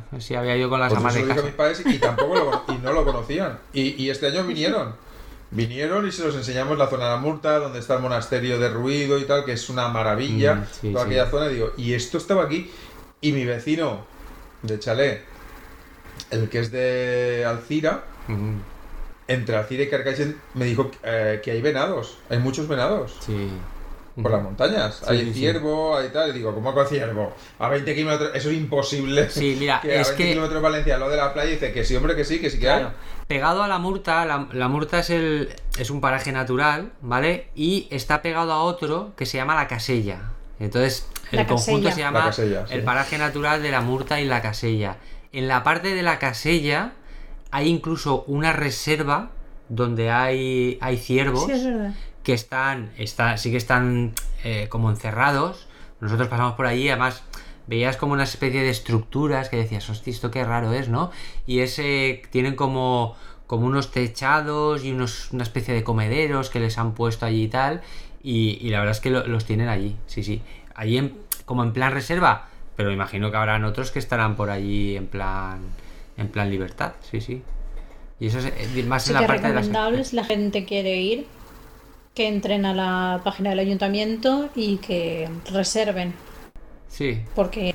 [0.19, 1.43] Sí, había yo con las Pues amas de casa.
[1.43, 3.59] mis padres y tampoco lo, y no lo conocían.
[3.73, 4.95] Y, y este año vinieron.
[5.51, 8.69] Vinieron y se los enseñamos la zona de la Murta, donde está el monasterio de
[8.71, 10.57] Ruido y tal, que es una maravilla.
[10.57, 11.11] Mm, sí, toda sí.
[11.11, 11.47] aquella zona.
[11.51, 12.71] Y digo, y esto estaba aquí.
[13.21, 14.05] Y mi vecino
[14.63, 15.23] de Chalé,
[16.31, 18.05] el que es de Alcira,
[19.29, 22.19] entre Alcira y Carcaixent, me dijo eh, que hay venados.
[22.31, 23.17] Hay muchos venados.
[23.21, 23.49] Sí.
[24.21, 24.97] Por las montañas.
[24.97, 25.39] Sí, hay sí, sí.
[25.41, 26.31] ciervo, hay tal.
[26.31, 27.33] Y digo, ¿cómo con ciervo?
[27.59, 29.29] A 20 kilómetros, eso es imposible.
[29.31, 31.73] Sí, mira, que es a 20 que- kilómetros de Valencia, lo de la playa, dice
[31.73, 32.89] que sí, hombre, que sí, que sí que Claro.
[32.89, 32.93] hay.
[33.27, 37.49] Pegado a la Murta, la, la Murta es, el, es un paraje natural, ¿vale?
[37.55, 40.31] Y está pegado a otro que se llama La Casella.
[40.61, 41.95] Entonces, el La conjunto Casella.
[41.95, 42.75] se llama La Casella, sí.
[42.75, 44.99] el paraje natural de la Murta y La Casella.
[45.33, 46.93] En la parte de La Casella
[47.51, 49.31] hay incluso una reserva
[49.69, 51.93] donde hay, hay ciervos Sí, es verdad.
[52.25, 54.13] Que están, está, sí que están
[54.43, 55.69] eh, como encerrados.
[56.01, 57.23] Nosotros pasamos por allí, además
[57.67, 61.11] veías como una especie de estructuras que decías, hostia, esto qué raro es, ¿no?
[61.47, 63.17] Y ese tienen como,
[63.47, 67.49] como unos techados y unos, una especie de comederos que les han puesto allí y
[67.49, 67.81] tal.
[68.23, 70.43] Y, y la verdad es que lo- los tienen allí, sí, sí.
[70.75, 74.97] Allí en- como en plan reserva, pero imagino que habrán otros que estarán por allí
[74.97, 75.61] en plan,
[76.17, 77.43] en plan libertad, sí, sí.
[78.21, 79.67] Y eso es eh, más Sí en la parte de las...
[79.67, 81.27] recomendable si la gente quiere ir,
[82.15, 86.15] que entren a la página del ayuntamiento y que reserven,
[86.89, 87.75] Sí, porque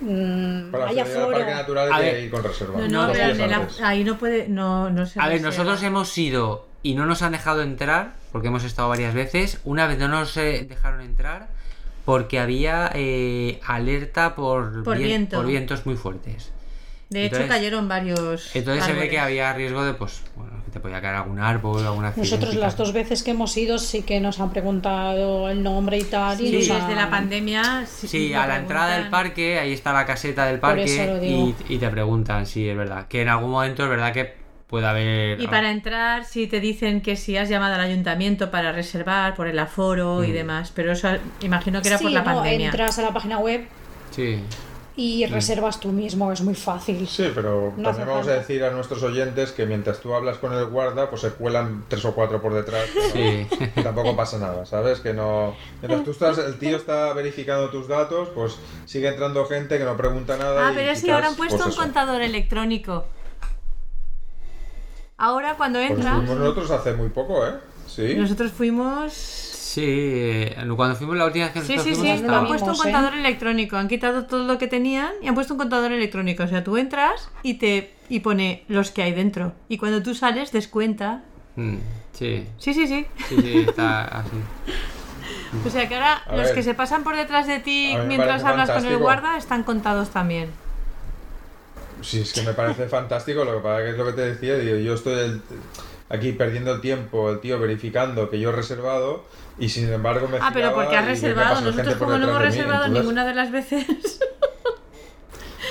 [0.00, 1.30] mm, Para hay aforo.
[1.32, 2.24] parque natural A hay que ver.
[2.24, 2.88] ir con reserva.
[2.88, 6.94] No, pero en ahí no puede, no, no se A ver, nosotros hemos ido y
[6.94, 9.60] no nos han dejado entrar, porque hemos estado varias veces.
[9.64, 11.48] Una vez no nos eh, dejaron entrar
[12.06, 15.36] porque había eh, alerta por, Por vien- viento.
[15.36, 16.50] por vientos muy fuertes.
[17.10, 18.54] De hecho, cayeron varios.
[18.54, 21.78] Entonces se ve que había riesgo de, pues, bueno, que te podía caer algún árbol,
[21.86, 22.20] accidente.
[22.20, 26.04] Nosotros las dos veces que hemos ido sí que nos han preguntado el nombre y
[26.04, 26.38] tal.
[26.40, 27.86] y Sí, desde la pandemia.
[27.86, 31.78] Sí, Sí, a la entrada del parque, ahí está la caseta del parque y, y
[31.78, 33.06] te preguntan, sí, es verdad.
[33.08, 34.34] Que en algún momento es verdad que
[34.66, 35.40] puede haber...
[35.40, 39.46] Y para entrar, sí te dicen que si has llamado al ayuntamiento para reservar por
[39.48, 40.24] el aforo Mm.
[40.24, 40.72] y demás.
[40.74, 41.08] Pero eso
[41.40, 42.66] imagino que era por Sí, la no, pandemia.
[42.66, 43.66] entras a la página web
[44.10, 44.40] Sí.
[45.00, 47.06] Y reservas tú mismo, es muy fácil.
[47.06, 50.52] Sí, pero No también vamos a decir a nuestros oyentes que mientras tú hablas con
[50.52, 52.88] el guarda, pues se cuelan tres o cuatro por detrás.
[52.92, 53.46] pero Sí.
[53.82, 54.98] Tampoco pasa nada, ¿sabes?
[54.98, 55.54] Que no.
[55.80, 59.96] Mientras tú estás, el tío está verificando tus datos, pues sigue entrando gente que no
[59.96, 60.66] pregunta nada.
[60.66, 63.04] Ah, y pero es que ahora han puesto pues un contador electrónico.
[65.16, 66.16] Ahora cuando Pues entras.
[66.16, 67.52] fuimos nosotros hace muy poco, ¿eh?
[67.86, 68.14] Sí.
[68.16, 69.47] Nosotros fuimos.
[69.78, 72.78] Sí, eh, cuando fuimos la última vez que Sí, sí, sí, han puesto un ¿eh?
[72.78, 73.76] contador electrónico.
[73.76, 76.42] Han quitado todo lo que tenían y han puesto un contador electrónico.
[76.44, 79.52] O sea, tú entras y te y pone los que hay dentro.
[79.68, 81.22] Y cuando tú sales, descuenta.
[81.56, 81.76] Mm,
[82.12, 83.06] sí, Sí, sí, sí.
[83.28, 84.30] sí, sí, está así.
[85.66, 86.54] O sea que ahora A los ver.
[86.56, 90.50] que se pasan por detrás de ti mientras hablas con el guarda están contados también.
[92.02, 93.44] Sí, es que me parece fantástico.
[93.44, 94.56] Lo que pasa que es lo que te decía.
[94.58, 95.42] Digo, yo estoy el-
[96.08, 99.24] aquí perdiendo el tiempo, el tío verificando que yo he reservado
[99.58, 101.60] y sin embargo me Ah, pero porque has reservado.
[101.60, 104.20] Nosotros como no hemos mí, reservado ninguna de las veces.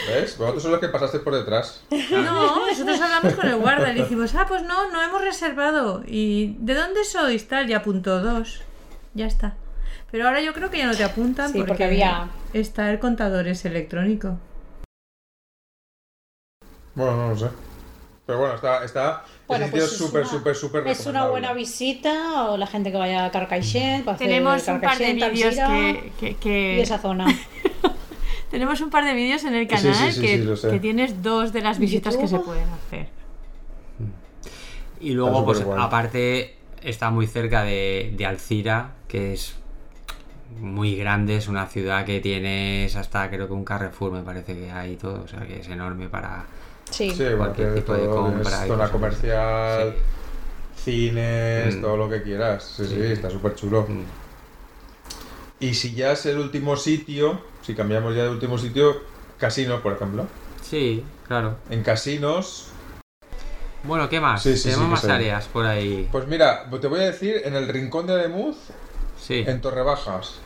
[0.07, 0.37] ¿Ves?
[0.37, 1.83] Vosotros son los que pasasteis por detrás.
[2.11, 6.03] No, nosotros hablamos con el guarda y le decimos, ah, pues no, no hemos reservado.
[6.05, 7.47] ¿Y de dónde sois?
[7.47, 8.61] Tal, y apuntó dos.
[9.13, 9.55] Ya está.
[10.11, 12.99] Pero ahora yo creo que ya no te apuntan Sí, porque, porque había- está el
[12.99, 14.37] contador es electrónico.
[16.95, 17.49] Bueno, no lo sé.
[18.27, 22.49] Pero bueno, está, está Bueno, pues es súper, una- súper, súper Es una buena visita
[22.51, 26.11] o la gente que vaya a Carcaixent, para hacer Tenemos un par de vídeos que,
[26.19, 27.25] que- que- y esa zona.
[28.51, 31.53] Tenemos un par de vídeos en el Sí, sí, canal sí, que, que tienes dos
[31.53, 33.07] de las visitas que se pueden hacer.
[34.99, 39.55] Y luego, pues aparte, está muy cerca de, de Alcira, que es
[40.59, 44.71] muy grande, es una ciudad que tienes hasta creo que un Carrefour me parece que
[44.71, 46.45] hay todo, o sea que es enorme para...
[46.89, 47.11] Sí.
[47.11, 48.89] Sí, Cualquier tipo de todo, compra y zona cosas.
[48.91, 49.95] comercial,
[50.83, 51.81] cines, Mm.
[51.81, 52.63] todo lo que quieras.
[52.77, 53.01] Sí, sí, Sí.
[53.03, 53.85] está súper chulo.
[53.87, 54.03] Mm.
[55.59, 59.01] Y si ya es el último sitio, si cambiamos ya de último sitio,
[59.37, 60.27] casinos, por ejemplo.
[60.61, 61.57] Sí, claro.
[61.69, 62.69] En casinos,
[63.83, 64.41] Bueno, ¿qué más?
[64.41, 66.09] Sí, sí, sí, Tenemos más áreas por ahí.
[66.11, 68.57] pues mira, te voy a decir, en el rincón de Ademuz,
[69.19, 69.43] Sí.
[69.47, 70.39] en Torrebajas.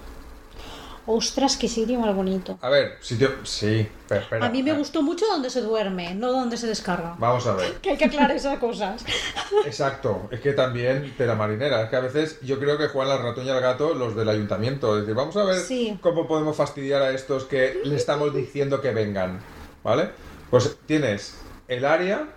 [1.08, 2.60] Ostras, qué sitio más bonito.
[2.62, 3.30] A ver, sitio...
[3.43, 4.45] Sí, pero espera.
[4.45, 7.16] A mí me ah, gustó mucho donde se duerme, no donde se descarga.
[7.18, 7.74] Vamos a ver.
[7.82, 9.04] Que hay que aclarar esas cosas.
[9.66, 13.18] Exacto, es que también de la marinera, es que a veces yo creo que juegan
[13.18, 15.97] al ratón y al gato los del ayuntamiento, es decir, vamos a ver Sí.
[16.02, 19.39] cómo podemos fastidiar a estos que le estamos diciendo que vengan,
[19.84, 20.10] ¿vale?
[20.52, 21.36] Pues tienes
[21.68, 22.28] el área,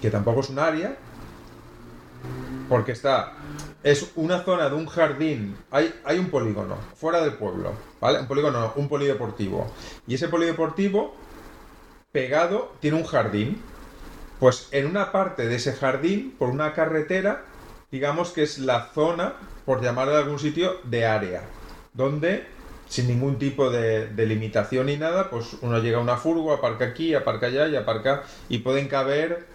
[0.00, 0.96] que tampoco es un área,
[2.68, 3.34] porque está,
[3.82, 8.20] es una zona de un jardín, hay, hay un polígono, fuera del pueblo, ¿vale?
[8.20, 9.70] Un polígono, no, un polideportivo,
[10.06, 11.14] y ese polideportivo
[12.12, 13.60] pegado tiene un jardín,
[14.40, 17.44] pues en una parte de ese jardín, por una carretera,
[17.90, 21.42] digamos que es la zona, por llamarlo de algún sitio, de área,
[21.92, 22.46] donde
[22.88, 26.84] sin ningún tipo de, de limitación ni nada, pues uno llega a una furgo, aparca
[26.84, 29.53] aquí, aparca allá y aparca, y pueden caber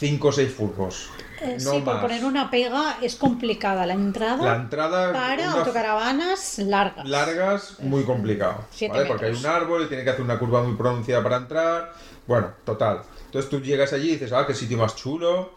[0.00, 1.10] 5 o 6 furgos.
[1.42, 2.02] Eh, no sí, por más.
[2.02, 3.84] poner una pega es complicada.
[3.84, 7.06] La entrada La entrada para autocaravanas largas.
[7.06, 8.64] largas, muy complicado.
[8.88, 9.04] ¿vale?
[9.04, 11.92] Porque hay un árbol y tiene que hacer una curva muy pronunciada para entrar.
[12.26, 13.02] Bueno, total.
[13.26, 15.52] Entonces tú llegas allí y dices, ah, qué sitio más chulo.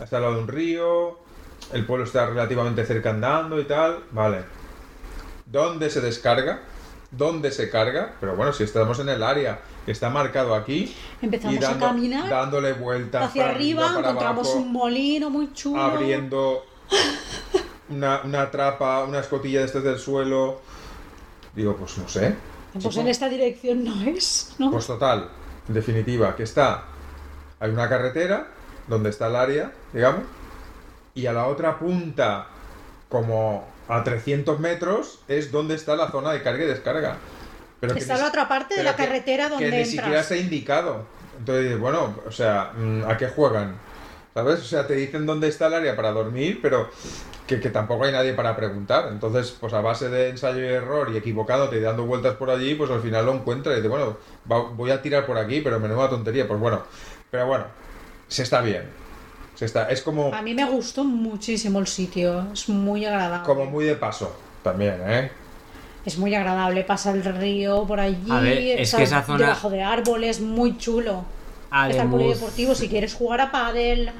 [0.00, 1.18] Está al lado de un río.
[1.72, 4.04] El pueblo está relativamente cerca andando y tal.
[4.10, 4.38] Vale.
[5.46, 6.60] ¿Dónde se descarga?
[7.16, 8.14] ¿Dónde se carga?
[8.20, 10.94] Pero bueno, si estamos en el área que está marcado aquí.
[11.22, 15.30] Empezamos y dando- a caminar dándole vueltas hacia para arriba, para encontramos abajo un molino
[15.30, 15.80] muy chulo.
[15.82, 16.64] abriendo
[17.90, 20.60] una, una trapa, una escotilla de estas del suelo.
[21.54, 22.34] Digo, pues no sé.
[22.72, 23.00] Pues chico.
[23.00, 24.70] en esta dirección no es, ¿no?
[24.72, 25.28] Pues total,
[25.68, 26.84] en definitiva, que está.
[27.60, 28.48] Hay una carretera
[28.88, 30.22] donde está el área, digamos,
[31.14, 32.46] y a la otra punta,
[33.08, 37.16] como a 300 metros, es donde está la zona de carga y descarga.
[37.80, 40.22] Pero que Está ni la otra parte de la que- carretera donde que ni siquiera
[40.22, 41.04] se ha indicado.
[41.38, 43.76] Entonces, bueno, o sea, mm, ¿a qué juegan?
[44.32, 44.60] ¿Sabes?
[44.60, 46.88] O sea, te dicen dónde está el área para dormir, pero
[47.46, 49.08] que, que tampoco hay nadie para preguntar.
[49.12, 52.74] Entonces, pues a base de ensayo y error y equivocándote y dando vueltas por allí,
[52.74, 54.16] pues al final lo encuentras y dices, bueno,
[54.50, 56.48] va- voy a tirar por aquí, pero menuda tontería.
[56.48, 56.82] Pues bueno,
[57.30, 57.66] pero bueno,
[58.28, 58.88] se está bien.
[59.54, 63.46] Se está, es como, A mí me gustó muchísimo el sitio, es muy agradable.
[63.46, 65.30] como muy de paso también, ¿eh?
[66.04, 69.38] Es muy agradable, pasa el río por allí, A ver, es está que esa zona-
[69.46, 71.24] debajo de árboles, muy chulo.
[71.64, 74.10] Está el Ademuz, polideportivo si quieres jugar a pádel,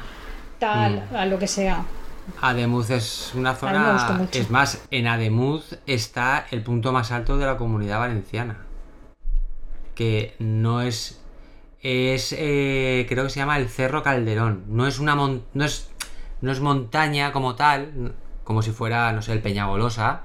[0.58, 1.16] tal, Mm.
[1.16, 1.84] a lo que sea.
[2.40, 4.18] Ademuz es una mí me gustó zona.
[4.20, 4.38] mucho.
[4.38, 8.58] Es más, en Ademuz está el punto más alto de la comunidad valenciana.
[9.94, 11.20] Que no es.
[11.84, 12.34] Es.
[12.36, 14.64] eh, creo que se llama el Cerro Calderón.
[14.68, 15.90] No es una mon- no es.
[16.40, 18.14] No es montaña como tal.
[18.42, 20.22] Como si fuera, no sé, el Peñagolosa.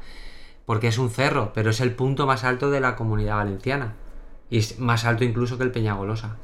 [0.66, 3.96] Porque es un cerro, pero es el punto más alto de la comunidad valenciana.
[4.50, 6.38] Y es más alto incluso que el Peñagolosa.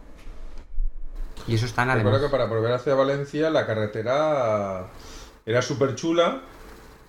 [1.48, 2.06] Y eso está en Ademuz.
[2.12, 4.88] Recuerdo que para volver hacia Valencia la carretera
[5.46, 6.42] era súper chula,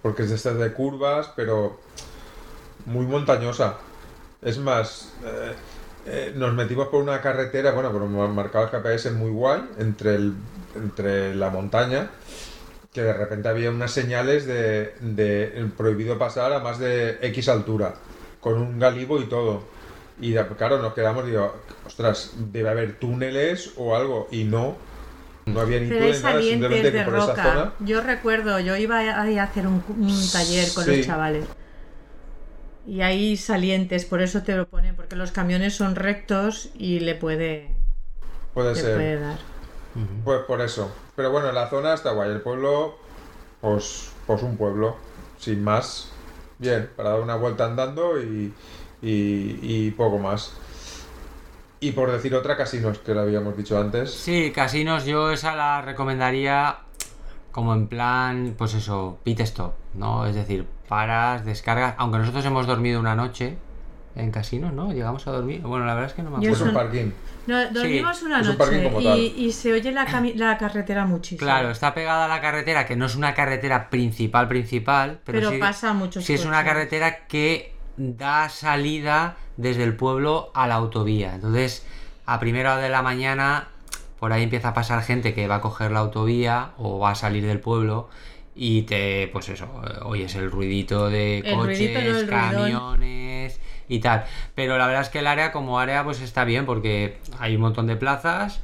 [0.03, 1.81] porque es de estas de curvas, pero
[2.85, 3.79] muy montañosa.
[4.43, 5.55] Es más, eh,
[6.07, 10.35] eh, nos metimos por una carretera, bueno, como marcaba el GPS muy guay, entre, el,
[10.75, 12.11] entre la montaña,
[12.93, 17.95] que de repente había unas señales de, de prohibido pasar a más de X altura,
[18.41, 19.63] con un galibo y todo.
[20.21, 21.55] Y claro, nos quedamos, digo,
[21.87, 24.77] ostras, debe haber túneles o algo, y no,
[25.45, 27.73] no había ni túneles, nada, simplemente que por esa zona.
[27.81, 30.97] Yo recuerdo, yo iba ahí a hacer un, un taller con Sí.
[30.99, 31.45] los chavales.
[32.87, 37.14] Y hay salientes, por eso te lo ponen, porque los camiones son rectos y le
[37.16, 37.76] puede,
[38.55, 38.93] Puede le ser.
[38.93, 39.39] puede dar.
[40.24, 40.91] Pues por eso.
[41.14, 42.30] Pero bueno, la zona está guay.
[42.30, 42.97] El pueblo,
[43.61, 44.97] pues, pues un pueblo,
[45.39, 46.11] sin más.
[46.59, 48.55] Bien, para dar una vuelta andando y,
[49.03, 50.53] y, y poco más.
[51.80, 54.22] Y por decir otra, casinos, que lo habíamos dicho antes.
[54.24, 56.86] Sí, casinos yo esa la recomendaría
[57.57, 60.27] como en plan, pues eso, pit stop, ¿no?
[60.27, 63.57] Es decir, paras, descargas, aunque nosotros hemos dormido una noche
[64.15, 64.93] en casinos, ¿no?
[64.93, 65.63] Llegamos a dormir.
[65.63, 66.79] Bueno, la verdad es que no me Yo Es acuerdo.
[66.79, 67.11] un parking.
[67.47, 70.05] No, dormimos una es un parking noche y, y se oye la,
[70.59, 71.39] carretera muchísimo.
[71.39, 75.51] Claro, está pegada a la carretera, que no es una carretera principal, principal, pero, pero
[75.53, 80.75] sí, pasa muchos sí es una carretera que da salida desde el pueblo a la
[80.75, 81.37] autovía.
[81.37, 81.87] Entonces,
[82.27, 83.69] a primera hora de la mañana,
[84.19, 87.14] por ahí empieza a pasar gente que va a coger la autovía o va a
[87.14, 88.09] salir del pueblo
[88.55, 89.69] y te, pues eso,
[90.05, 92.41] oyes el ruidito de El coches, ruidito, no el ruidón.
[92.41, 94.25] camiones y tal.
[94.55, 97.61] Pero la verdad es que el área como área pues está bien porque hay un
[97.62, 98.61] montón de plazas,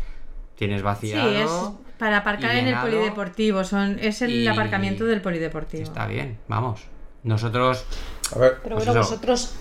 [0.56, 1.28] tienes Sí, vaciado.
[1.30, 3.62] es para aparcar en el polideportivo.
[3.64, 5.82] Son, es el Y- aparcamiento del polideportivo.
[5.82, 6.84] Está bien, vamos.
[7.22, 7.84] Nosotros,
[8.34, 9.10] A ver, Pero Pues bueno, eso.
[9.10, 9.54] vosotros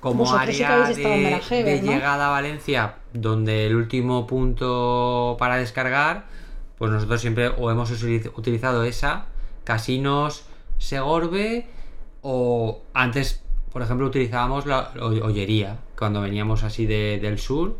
[0.00, 1.92] como Vosotros sí área en de, Berajever, de ¿no?
[1.92, 6.26] llegada a Valencia, donde el último punto para descargar,
[6.76, 9.26] pues nosotros siempre o hemos utiliz- utilizado esa,
[9.64, 10.44] Casinos
[10.78, 11.66] Segorbe,
[12.22, 13.42] o antes,
[13.72, 17.76] por ejemplo, utilizábamos la Ollería, cuando veníamos así de- del sur,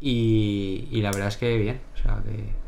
[0.00, 2.59] y, y la verdad es que bien, o sea que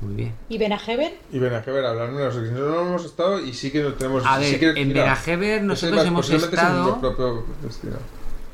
[0.00, 0.34] muy bien.
[0.48, 2.58] y Benajever, y Benajever, hablarme de los casinos.
[2.60, 4.22] No hemos estado y sí que nos tenemos.
[4.26, 7.00] A sí ver, que- en mira, Benajever nosotros hemos es estado...
[7.00, 7.96] propio destino.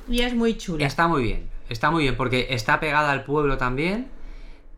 [0.09, 0.85] Y es muy chulo.
[0.85, 4.09] Está muy bien, está muy bien porque está pegada al pueblo también.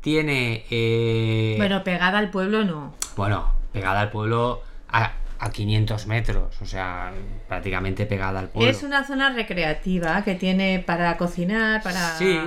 [0.00, 0.64] Tiene.
[0.70, 2.92] eh, Bueno, pegada al pueblo no.
[3.16, 5.12] bueno, pegada al pueblo a,
[5.43, 7.12] a 500 metros, o sea,
[7.49, 8.70] prácticamente pegada al pueblo.
[8.70, 12.16] Es una zona recreativa que tiene para cocinar, para...
[12.16, 12.38] Sí,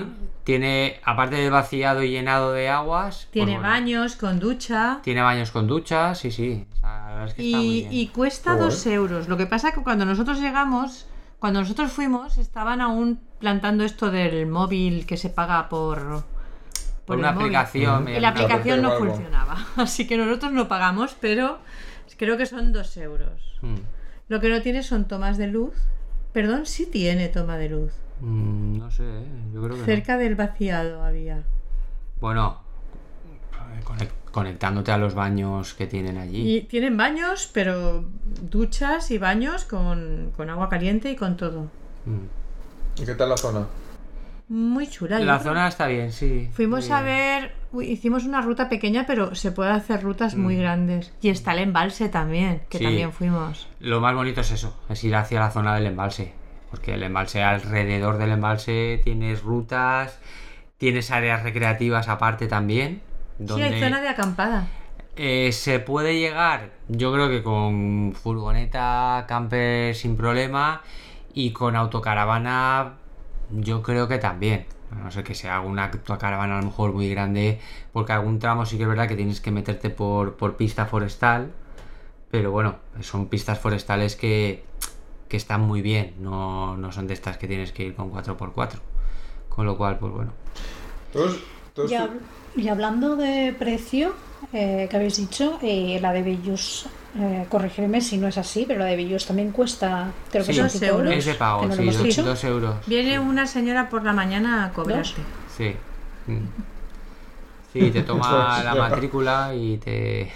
[0.45, 4.99] tiene, aparte del vaciado y llenado de aguas, pues Tiene bueno, baños con ducha.
[5.03, 6.65] Tiene baños con duchas, sí, sí.
[6.71, 7.93] o sea, la verdad es que está muy Y, bien.
[7.93, 8.69] y cuesta Qué guay.
[8.69, 9.27] dos euros.
[9.27, 11.05] Lo que pasa que cuando nosotros llegamos,
[11.39, 16.23] cuando nosotros fuimos, estaban aún plantando esto del móvil que se paga por,
[17.05, 18.07] por una aplicación.
[18.07, 19.57] Y la aplicación no funcionaba.
[19.75, 21.59] Así que nosotros no pagamos, pero
[22.17, 23.59] creo que son dos euros.
[23.61, 23.75] Mm.
[24.29, 25.73] Lo que no tiene son tomas de luz.
[26.33, 27.93] Perdón, sí tiene toma de luz.
[28.21, 29.25] Mm, no sé, ¿eh?
[29.53, 29.85] yo creo que no.
[29.85, 31.43] Cerca del vaciado había.
[32.19, 32.59] Bueno,
[33.83, 36.57] conec- conectándote a los baños que tienen allí.
[36.57, 38.05] Y tienen baños, pero
[38.49, 41.63] duchas y baños con, con agua caliente y con todo.
[42.05, 43.01] Mm.
[43.01, 43.65] ¿Y qué tal la zona?
[44.47, 45.17] Muy chula.
[45.19, 45.51] La creo.
[45.53, 46.49] zona está bien, sí.
[46.53, 50.59] Fuimos a ver, uy, hicimos una ruta pequeña, pero se puede hacer rutas muy Mm.
[50.59, 51.13] grandes.
[51.21, 52.83] Y está el embalse también, que Sí.
[52.83, 53.67] también fuimos.
[53.79, 56.33] Lo más bonito es eso, es ir hacia la zona del embalse.
[56.69, 60.19] Porque el embalse, alrededor del embalse, tienes rutas,
[60.77, 63.01] tienes áreas recreativas aparte también.
[63.39, 64.67] Donde Sí, hay zona de acampada.
[65.17, 70.81] eh, se puede llegar, yo creo que con furgoneta, camper sin problema.
[71.33, 72.93] Y con autocaravana,
[73.51, 74.65] yo creo que también.
[74.91, 77.59] A no ser que sea alguna autocaravana a lo mejor muy grande,
[77.91, 81.51] porque algún tramo sí que es verdad que tienes que meterte por, por pista forestal.
[82.31, 84.63] Pero bueno, son pistas forestales que,
[85.27, 88.79] que están muy bien, no, no son de estas que tienes que ir con 4x4.
[89.49, 90.31] Con lo cual, pues bueno.
[91.95, 92.19] Hab-
[92.57, 94.13] y hablando de precio,
[94.53, 96.87] eh, que habéis dicho, eh, la de Bellus,
[97.17, 100.57] eh, corregirme si no es así, pero la de Bellus también cuesta, creo que Sí,
[100.59, 101.13] son dos 5 euros.
[101.13, 102.23] Es de pago, no sí, hemos dos, dicho.
[102.23, 102.75] dos euros.
[102.87, 105.21] Viene una señora por la mañana a cobrarte.
[105.55, 105.75] Sí.
[106.27, 106.37] Mm.
[107.73, 110.31] Sí, te toma la matrícula y te.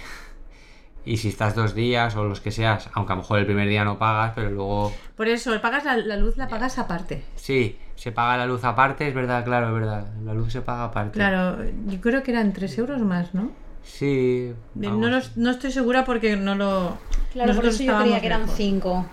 [1.04, 3.68] Y si estás dos días o los que seas, aunque a lo mejor el primer
[3.68, 4.92] día no pagas, pero luego.
[5.16, 7.24] Por eso, pagas la, la luz, la pagas aparte.
[7.36, 10.06] Sí, se paga la luz aparte, es verdad, claro, es verdad.
[10.24, 11.12] La luz se paga aparte.
[11.12, 11.56] Claro,
[11.86, 13.50] yo creo que eran 3 euros más, ¿no?
[13.82, 14.52] Sí.
[14.74, 16.98] No, no estoy segura porque no lo.
[17.32, 18.56] Claro, por eso yo creía que eran lejos.
[18.56, 19.06] 5.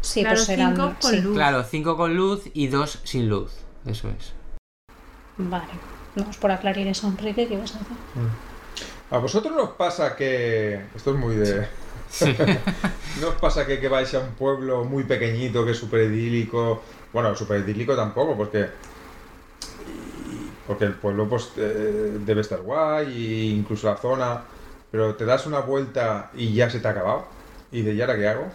[0.00, 0.74] Sí, Claro, pues eran.
[0.74, 1.20] cinco con sí.
[1.20, 1.34] luz.
[1.34, 3.52] Claro, cinco con luz y dos sin luz.
[3.86, 4.32] Eso es.
[5.38, 5.72] Vale.
[6.16, 7.96] Vamos por aclarar eso, Enrique, ¿qué vas a hacer?
[9.10, 10.84] ¿A vosotros nos pasa que...
[10.94, 11.66] Esto es muy de...
[13.20, 16.82] ¿No os pasa que, que vais a un pueblo muy pequeñito, que es súper idílico?
[17.12, 18.68] Bueno, súper idílico tampoco, porque...
[20.66, 24.42] Porque el pueblo pues eh, debe estar guay, e incluso la zona,
[24.90, 27.24] pero te das una vuelta y ya se te ha acabado.
[27.72, 28.46] Y de ¿y ahora qué hago?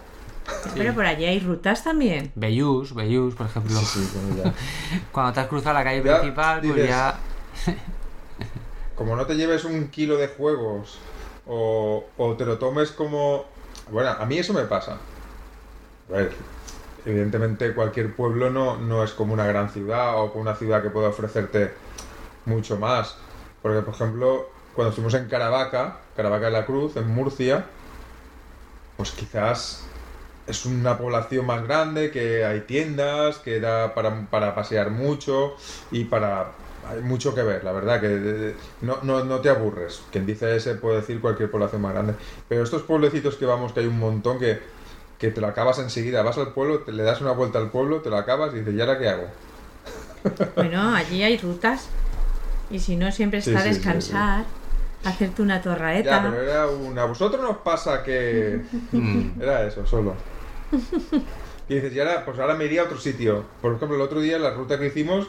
[0.74, 2.32] Pero por allí hay rutas también.
[2.34, 3.78] Bellús, Bellús, por ejemplo.
[4.14, 4.54] bueno, ya.
[5.12, 7.18] Cuando te has cruzado la calle Ya principal, pues dices- ya.
[8.96, 10.98] Como no te lleves un kilo de juegos
[11.46, 13.44] o, o te lo tomes como...
[13.90, 14.98] Bueno, a mí eso me pasa.
[16.08, 16.32] A ver,
[17.04, 20.90] evidentemente cualquier pueblo no, no es como una gran ciudad o como una ciudad que
[20.90, 21.72] pueda ofrecerte
[22.44, 23.16] mucho más.
[23.62, 27.66] Porque, por ejemplo, cuando estuvimos en Caravaca, Caravaca de la Cruz, en Murcia,
[28.96, 29.84] pues quizás
[30.46, 35.56] es una población más grande, que hay tiendas, que da para, para pasear mucho
[35.90, 36.52] y para...
[36.88, 40.00] Hay mucho que ver, la verdad, que no, no, no te aburres.
[40.10, 42.14] Quien dice ese puede decir cualquier población más grande.
[42.48, 44.58] Pero estos pueblecitos que vamos, que hay un montón que,
[45.18, 46.22] que te lo acabas enseguida.
[46.22, 48.74] Vas al pueblo, te le das una vuelta al pueblo, te lo acabas y dices,
[48.74, 49.24] ¿y ahora qué hago?
[50.56, 51.88] Bueno, allí hay rutas.
[52.70, 54.44] Y si no, siempre Sí, está sí, sí, descansar,
[55.04, 56.22] hacerte una Ya, torraeta.
[56.22, 57.02] pero era una...
[57.02, 58.60] ¿A vosotros nos pasa que...
[58.92, 59.40] Mm.
[59.40, 60.14] Era eso, solo.
[61.68, 63.44] Y dices, y ahora, pues ahora me iría a otro sitio.
[63.62, 65.28] Por ejemplo, el otro día, la ruta que hicimos,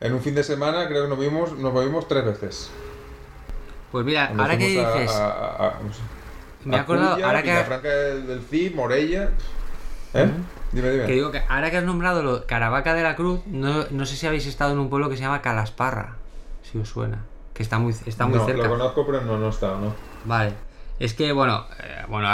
[0.00, 2.70] en un fin de semana, creo que nos vimos, nos movimos tres veces.
[3.92, 5.10] Pues mira, ahora que dices.
[5.10, 6.00] a- a- a- no sé,
[6.64, 9.30] Me he a acordado, Cuya, ahora que, Villafranca del Cid, Morella...
[10.14, 10.30] ¿Eh?
[10.72, 11.06] Dime, dime.
[11.06, 14.16] que digo que ahora que has nombrado lo, Caravaca de la Cruz, no, no sé
[14.16, 16.16] si habéis estado en un pueblo que se llama Calasparra,
[16.62, 17.18] si os suena,
[17.52, 18.62] que está muy, está muy no, cerca.
[18.64, 19.94] lo conozco, pero no, no estado, ¿no?
[20.24, 20.52] Vale.
[20.98, 22.28] Es que, bueno, eh, bueno,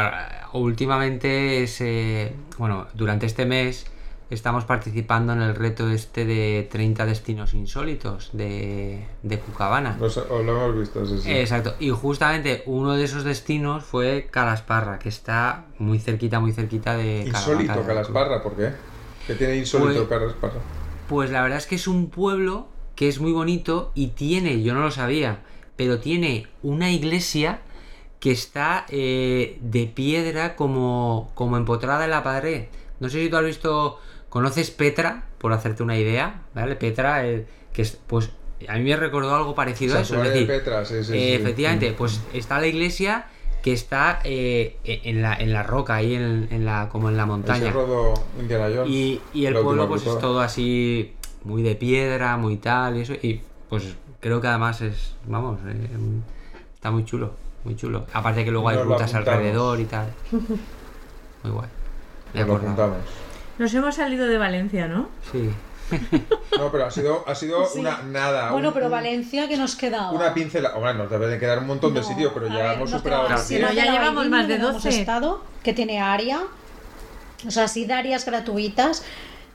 [0.53, 3.90] últimamente, es, eh, bueno, durante este mes
[4.31, 9.99] estamos participando en el reto este de 30 destinos insólitos de, de Cucabana.
[10.01, 11.31] O lo hemos visto, sí, sí.
[11.33, 16.97] Exacto, y justamente uno de esos destinos fue Calasparra, que está muy cerquita, muy cerquita
[16.97, 17.83] de Insólito.
[17.85, 18.71] Calasparra, ¿por qué?
[19.27, 20.61] ¿Qué tiene insólito Pues- Calasparra?
[21.09, 24.75] Pues la verdad es que es un pueblo que es muy bonito y tiene, yo
[24.75, 25.41] no lo sabía,
[25.75, 27.61] pero tiene una iglesia
[28.21, 32.67] que está eh, de piedra como, como empotrada en la pared.
[33.01, 33.99] No sé si tú has visto,
[34.31, 36.77] conoces Petra, por hacerte una idea, ¿vale?
[36.77, 38.31] Petra, eh, que es, pues
[38.69, 40.17] a mí me recordó algo parecido a eso.
[40.23, 41.43] Es decir, Petra, sí, sí, eh, sí.
[41.43, 43.27] efectivamente, pues está la iglesia
[43.63, 47.27] que está eh, en, la, en la roca, ahí en, en la, como en la
[47.27, 47.73] montaña.
[48.87, 51.15] Y, y el pueblo pues es todo así
[51.45, 53.15] muy de piedra, muy tal y eso.
[53.15, 55.89] Y pues creo que además es, vamos, eh,
[56.75, 57.33] está muy chulo,
[57.65, 58.07] muy chulo.
[58.13, 59.39] Aparte que luego hay Nos rutas apuntamos.
[59.39, 60.13] alrededor y tal.
[61.43, 61.69] Muy guay.
[62.35, 63.30] Me
[63.61, 65.09] Nos hemos salido de Valencia, ¿no?
[65.31, 65.51] Sí.
[66.59, 67.81] No, pero ha sido, ha sido Sí.
[67.81, 68.53] una nada.
[68.53, 70.13] Bueno, un- pero Valencia, que nos quedaba?
[70.13, 70.75] Una pincela.
[70.77, 72.91] Hombre, nos debe de quedar un montón de No, sitios, pero a ya ver, hemos
[72.91, 73.77] superado quedaba Pero 10.
[73.77, 75.01] ya llevamos más de donde hemos 12.
[75.01, 76.41] estado, que tiene área.
[77.47, 79.03] O sea, sí da áreas gratuitas.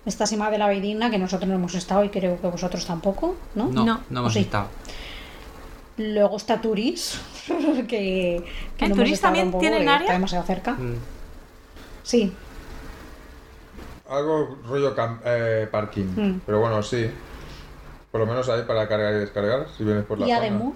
[0.05, 3.35] Esta Sima de la Baidina, que nosotros no hemos estado y creo que vosotros tampoco,
[3.55, 3.65] ¿no?
[3.71, 4.01] No, No.
[4.11, 4.39] no, hemos Sí.
[4.39, 4.67] estado.
[5.97, 7.19] Luego está Turis,
[7.87, 8.43] que,
[8.77, 10.01] que ¿Eh, no Turis también que área?
[10.01, 10.73] Está demasiado cerca.
[10.73, 10.95] Mm.
[12.03, 12.31] Sí,
[14.09, 16.05] Algo rollo cam- eh, parking.
[16.15, 16.41] Mm.
[16.45, 17.09] Pero bueno, sí.
[18.11, 20.39] Por lo menos hay para cargar y descargar, si vienes por la y zona.
[20.41, 20.75] Ademuz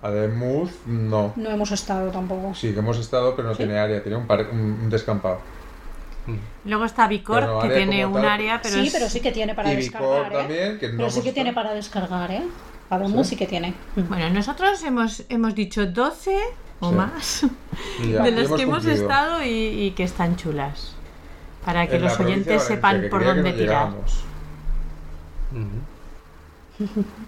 [0.00, 1.32] Ademuz, no.
[1.36, 2.54] no hemos estado tampoco.
[2.54, 5.38] Sí, que hemos estado, pero no tiene área, tiene un, par- un un descampado.
[6.64, 8.24] Luego está Vicor, no, que tiene un tal.
[8.28, 10.24] área, pero sí, es- pero sí que tiene para Y descargar.
[10.24, 10.36] Vicor ¿eh?
[10.38, 12.42] también, que no pero sí que tiene para descargar, ¿eh?
[12.90, 13.30] Ademuz ¿Sí?
[13.30, 13.74] sí que tiene.
[13.94, 16.36] Bueno, nosotros hemos, hemos dicho 12
[16.80, 16.94] o Sí.
[16.96, 17.42] más
[18.10, 19.02] ya, de las que hemos cumplido.
[19.02, 20.95] estado y, y que están chulas.
[21.66, 23.88] Para que En los oyentes sepan que por dónde no tirar.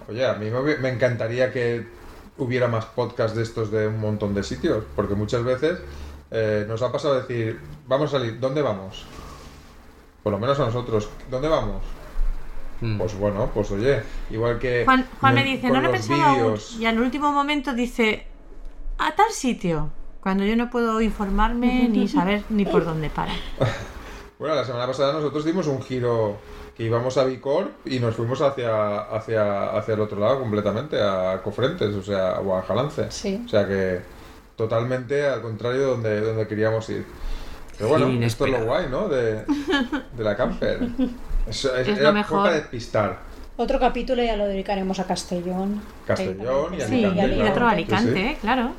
[0.07, 1.85] Oye, a mí me, encantaría que
[2.37, 5.79] hubiera más podcasts de estos de un montón de sitios, porque muchas veces
[6.31, 9.05] eh, nos ha pasado decir, vamos a salir, ¿dónde vamos?
[10.23, 11.83] Por lo menos a nosotros, ¿dónde vamos?
[12.79, 12.97] Mm.
[12.97, 14.85] Pues bueno, pues oye, igual que...
[14.85, 16.57] Juan, Juan me dice, no lo he pensado aún.
[16.79, 18.25] Y al último momento dice,
[18.97, 19.89] a tal sitio.
[20.21, 23.33] Cuando yo no puedo informarme ni saber ni por dónde para.
[24.39, 26.37] Bueno, la semana pasada nosotros dimos un giro
[26.75, 31.41] que íbamos a Vicor y nos fuimos hacia, hacia, hacia el otro lado completamente, a
[31.43, 33.11] Cofrentes, o sea, o a Jalance.
[33.11, 33.43] Sí.
[33.45, 33.99] O sea que
[34.55, 37.05] totalmente al contrario de donde, donde queríamos ir.
[37.77, 39.07] Pero bueno, esto es lo guay, ¿no?
[39.09, 39.43] De,
[40.15, 40.79] de la camper.
[41.47, 42.43] Es, Es era- lo mejor.
[42.43, 43.19] para despistar.
[43.57, 45.81] Otro capítulo ya lo dedicaremos a Castellón.
[46.05, 47.51] Castellón y Sí, Alicante, y claro.
[47.51, 48.19] otro Sí, Alicante, sí.
[48.19, 48.37] ¿eh?
[48.39, 48.71] claro.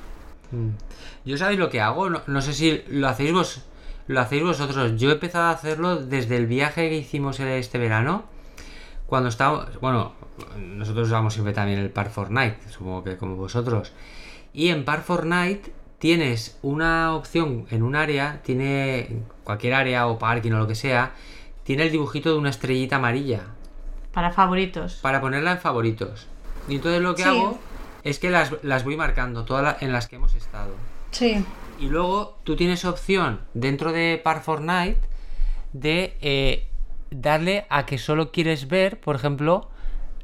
[1.24, 3.62] Yo sabéis lo que hago, no, no sé si lo hacéis vos,
[4.06, 4.98] lo hacéis vosotros.
[5.00, 8.24] Yo he empezado a hacerlo desde el viaje que hicimos este verano.
[9.06, 10.12] Cuando estábamos, bueno,
[10.58, 13.92] nosotros usamos siempre también el Park Fortnite, supongo que como vosotros.
[14.52, 20.52] Y en Park Fortnite tienes una opción en un área, tiene cualquier área o parking
[20.52, 21.12] o lo que sea,
[21.64, 23.42] tiene el dibujito de una estrellita amarilla
[24.12, 24.94] Para favoritos.
[25.02, 26.26] para ponerla en favoritos.
[26.68, 27.28] Y entonces lo que Sí.
[27.28, 27.58] hago
[28.04, 30.72] es que las, las voy marcando, todas las en las que hemos estado.
[31.10, 31.44] Sí.
[31.80, 35.00] Y luego tú tienes opción dentro de Par Fortnite
[35.72, 36.68] de eh,
[37.10, 39.70] darle a que solo quieres ver, por ejemplo,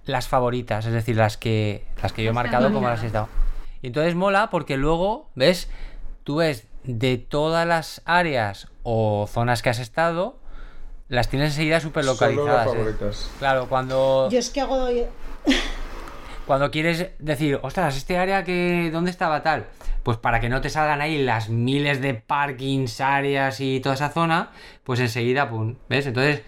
[0.05, 3.29] las favoritas, es decir, las que las que yo he marcado como las he estado.
[3.81, 5.71] Y entonces mola porque luego, ¿ves?
[6.25, 10.39] Tú ves de todas las áreas o zonas que has estado,
[11.09, 12.67] las tienes enseguida súper Solo las localizadas.
[12.67, 12.71] ¿eh?
[12.77, 13.31] favoritas.
[13.39, 14.89] Claro, cuando Yo es que hago.
[16.47, 18.91] Cuando quieres decir, ostras, este área que.
[18.93, 19.67] ¿Dónde estaba tal?
[20.03, 24.11] Pues para que no te salgan ahí las miles de parkings, áreas y toda esa
[24.11, 24.51] zona,
[24.85, 25.75] pues enseguida, pum.
[25.89, 26.07] ¿Ves?
[26.07, 26.43] Entonces,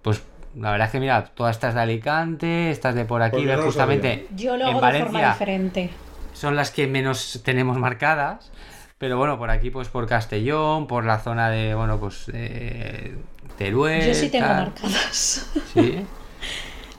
[0.00, 0.22] pues
[0.56, 3.62] la verdad es que mira, todas estas de Alicante, estas de por aquí, Pues no
[3.64, 5.90] justamente Yo lo en hago de forma Valencia diferente.
[6.32, 8.50] son las que menos tenemos marcadas.
[8.98, 13.16] Pero bueno, por aquí, pues por Castellón, por la zona de, bueno, pues eh,
[13.58, 14.06] Teruel.
[14.06, 14.66] Yo sí tengo tal.
[14.66, 15.50] marcadas.
[15.74, 16.06] Sí.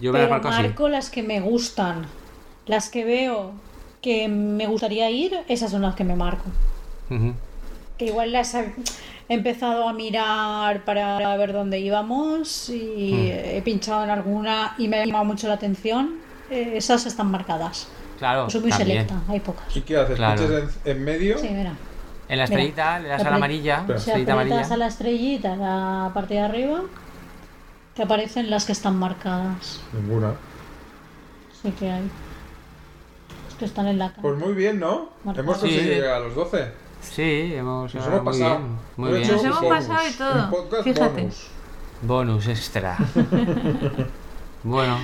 [0.01, 2.05] Yo me las Pero marco las que me gustan.
[2.65, 3.51] Las que veo
[4.01, 6.45] que me gustaría ir, esas son las que me marco.
[7.97, 8.73] Que igual las he
[9.29, 13.55] empezado a mirar para ver dónde íbamos y Hmm.
[13.57, 16.15] he pinchado en alguna y me ha llamado mucho la atención.
[16.49, 17.87] Eh, esas están marcadas.
[18.19, 19.07] Claro, Soy muy también.
[19.07, 19.75] selecta, hay pocas.
[19.75, 20.15] ¿Y qué haces?
[20.15, 20.41] Claro.
[20.47, 21.37] ¿Pinchas en, en medio?
[21.37, 21.73] Sí, mira.
[22.29, 23.83] En la Mira, estrellita le das a la amarilla.
[23.87, 26.81] Si estrellita aprietas a la estrellita, la parte de arriba,
[27.95, 29.81] te aparecen las que están marcadas.
[29.93, 30.33] Ninguna.
[31.61, 32.09] Sí que hay.
[33.59, 34.45] Que están en la Pues cama.
[34.45, 35.09] muy bien, ¿no?
[35.23, 35.43] Marcado.
[35.43, 35.89] Hemos conseguido Sí.
[35.89, 36.71] llegar a los 12.
[37.01, 38.57] Sí, hemos, Nos hemos muy pasado.
[38.59, 39.31] bien, muy Hemos bien.
[39.33, 40.43] Nos hemos bonus, pasado y todo.
[40.45, 41.21] Un podcast Fíjate.
[41.21, 41.47] bonus.
[42.01, 42.97] Bonus extra.
[44.63, 44.97] bueno,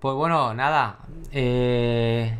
[0.00, 0.98] pues bueno, nada.
[1.32, 2.36] eh,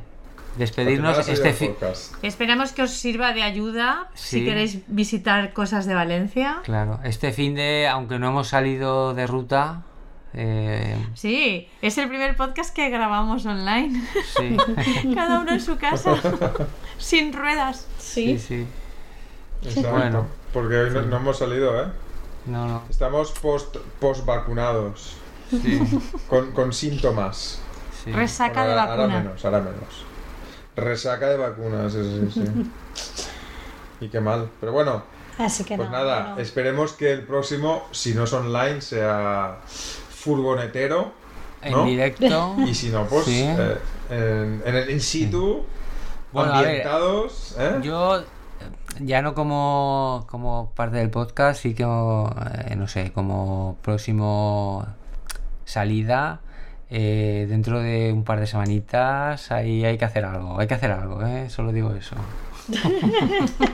[0.56, 1.74] despedirnos este fin.
[2.22, 6.58] Esperamos que os sirva de ayuda si queréis visitar cosas de Valencia.
[6.64, 9.82] Claro, este fin de, aunque no hemos salido de ruta,
[10.34, 14.00] eh, Sí, es el primer podcast que grabamos online.
[14.36, 14.56] sí,
[15.14, 16.14] Cada uno en su casa,
[16.98, 17.86] sin ruedas.
[17.98, 18.66] sí, Sí, sí.
[19.62, 19.90] Exacto.
[19.90, 20.26] Bueno.
[20.52, 21.86] Porque hoy no, no hemos salido, ¿eh?
[22.46, 25.16] No, no, Estamos post, post vacunados.
[25.50, 25.80] sí,
[26.28, 27.60] Con, con síntomas.
[28.02, 28.10] sí.
[28.12, 29.02] Resaca de vacuna.
[29.02, 30.04] Ahora menos, ahora menos.
[30.76, 32.40] Resaca de vacunas, sí, sí,
[33.04, 33.24] sí.
[34.00, 34.48] y qué mal.
[34.60, 35.02] Pero bueno,
[35.38, 39.58] así que pues no, nada, esperemos que el próximo, si no es online, sea
[40.20, 41.12] furgonetero.
[41.62, 42.56] En directo.
[42.66, 43.42] Y si no, pues Sí.
[43.46, 43.76] eh,
[44.10, 45.64] en, en el in situ,
[46.32, 47.54] Bueno, a ver, ambientados.
[47.58, 47.80] ¿eh?
[47.82, 48.22] Yo,
[49.00, 54.86] ya no como, como parte del podcast, sí que, eh, no sé, como próximo
[55.64, 56.40] salida.
[56.92, 60.90] eh, dentro de un par de semanitas ahí hay que hacer algo, hay que hacer
[60.90, 61.48] algo, ¿eh?
[61.48, 62.16] solo digo eso.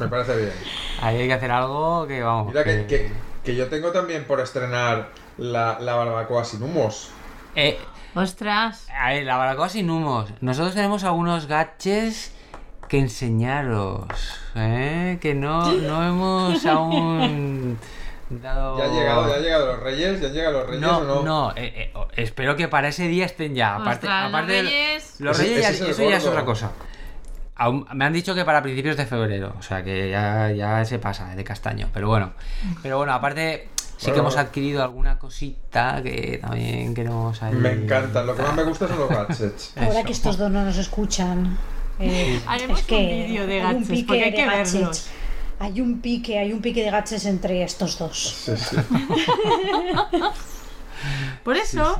[0.00, 0.52] Me parece bien.
[1.00, 2.48] Ahí hay que hacer algo que vamos.
[2.48, 3.12] Mira que, que- que-
[3.44, 7.10] que yo tengo también por estrenar la, la barbacoa sin humos.
[7.56, 7.78] Eh,
[8.14, 8.86] Ostras.
[8.98, 10.30] a ver, la barbacoa sin humos.
[10.40, 12.32] Nosotros tenemos algunos gadgets
[12.88, 14.06] que enseñaros,
[14.54, 15.18] ¿eh?
[15.20, 17.78] que no, no hemos aún
[18.30, 18.78] dado...
[18.78, 20.20] ¿Ya han llegado, ya han llegado los reyes?
[20.20, 21.22] ¿Ya han llegado los reyes No, o no?
[21.22, 23.76] no, eh, eh, espero que para ese día estén ya.
[23.76, 25.20] Aparte, Ostras, aparte los reyes.
[25.20, 26.72] los ya- es eso ya es otra cosa.
[27.56, 30.98] Aún- me han dicho que para principios de febrero, o sea que ya, ya se
[30.98, 31.88] pasa de castaño.
[31.94, 32.32] Pero bueno,
[32.82, 37.54] pero bueno, aparte sí que hemos adquirido alguna cosita que también queremos ahí.
[37.54, 38.26] Me encantan.
[38.26, 39.72] Lo que más me gusta son los gadgets.
[39.76, 41.56] Ahora que estos dos no nos escuchan,
[42.00, 44.72] eh, Haremos es que un vídeo de hay un gadgets, pique porque hay que gadgets.
[44.72, 45.06] verlos.
[45.60, 48.18] Hay un pique, hay un pique de gadgets entre estos dos.
[48.44, 48.76] Sí, sí.
[51.44, 51.98] Por eso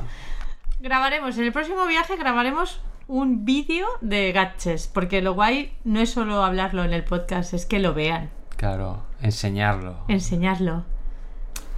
[0.79, 6.09] grabaremos, en el próximo viaje grabaremos un vídeo de gadgets, porque lo guay no es
[6.11, 9.97] solo hablarlo en el podcast, es que lo vean, Claro, enseñarlo.
[10.07, 10.83] enseñarlo.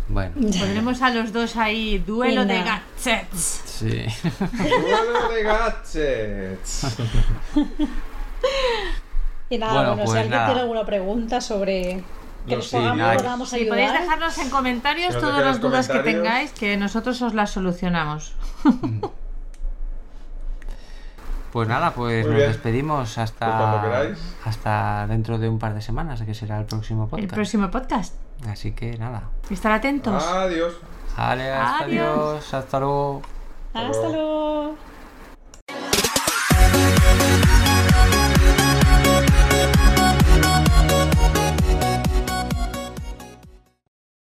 [0.10, 2.82] Bueno, Pondremos a los dos ahí, duelo de Venga.
[2.96, 3.62] gadgets.
[3.66, 4.06] sí.
[4.58, 6.98] ¡Duelo de gadgets!
[9.50, 10.46] Y nada, Bueno, bueno, si pues alguien nada.
[10.48, 12.04] tiene alguna pregunta sobre
[12.46, 16.00] que No, les sí, podamos, Si podéis dejarnos en comentarios nos todas las dudas que
[16.00, 18.34] tengáis, que nosotros os las solucionamos.
[21.52, 24.14] Pues nada, pues nos despedimos hasta,
[24.46, 27.24] hasta dentro de un par de semanas, que será el próximo podcast.
[27.24, 28.16] El próximo podcast.
[28.48, 29.24] Así que nada.
[29.50, 30.24] Estar atentos.
[30.24, 30.76] Adiós.
[31.18, 32.08] Vale, hasta adiós.
[32.08, 32.54] adiós.
[32.54, 33.22] Hasta luego.
[33.74, 34.76] Hasta luego.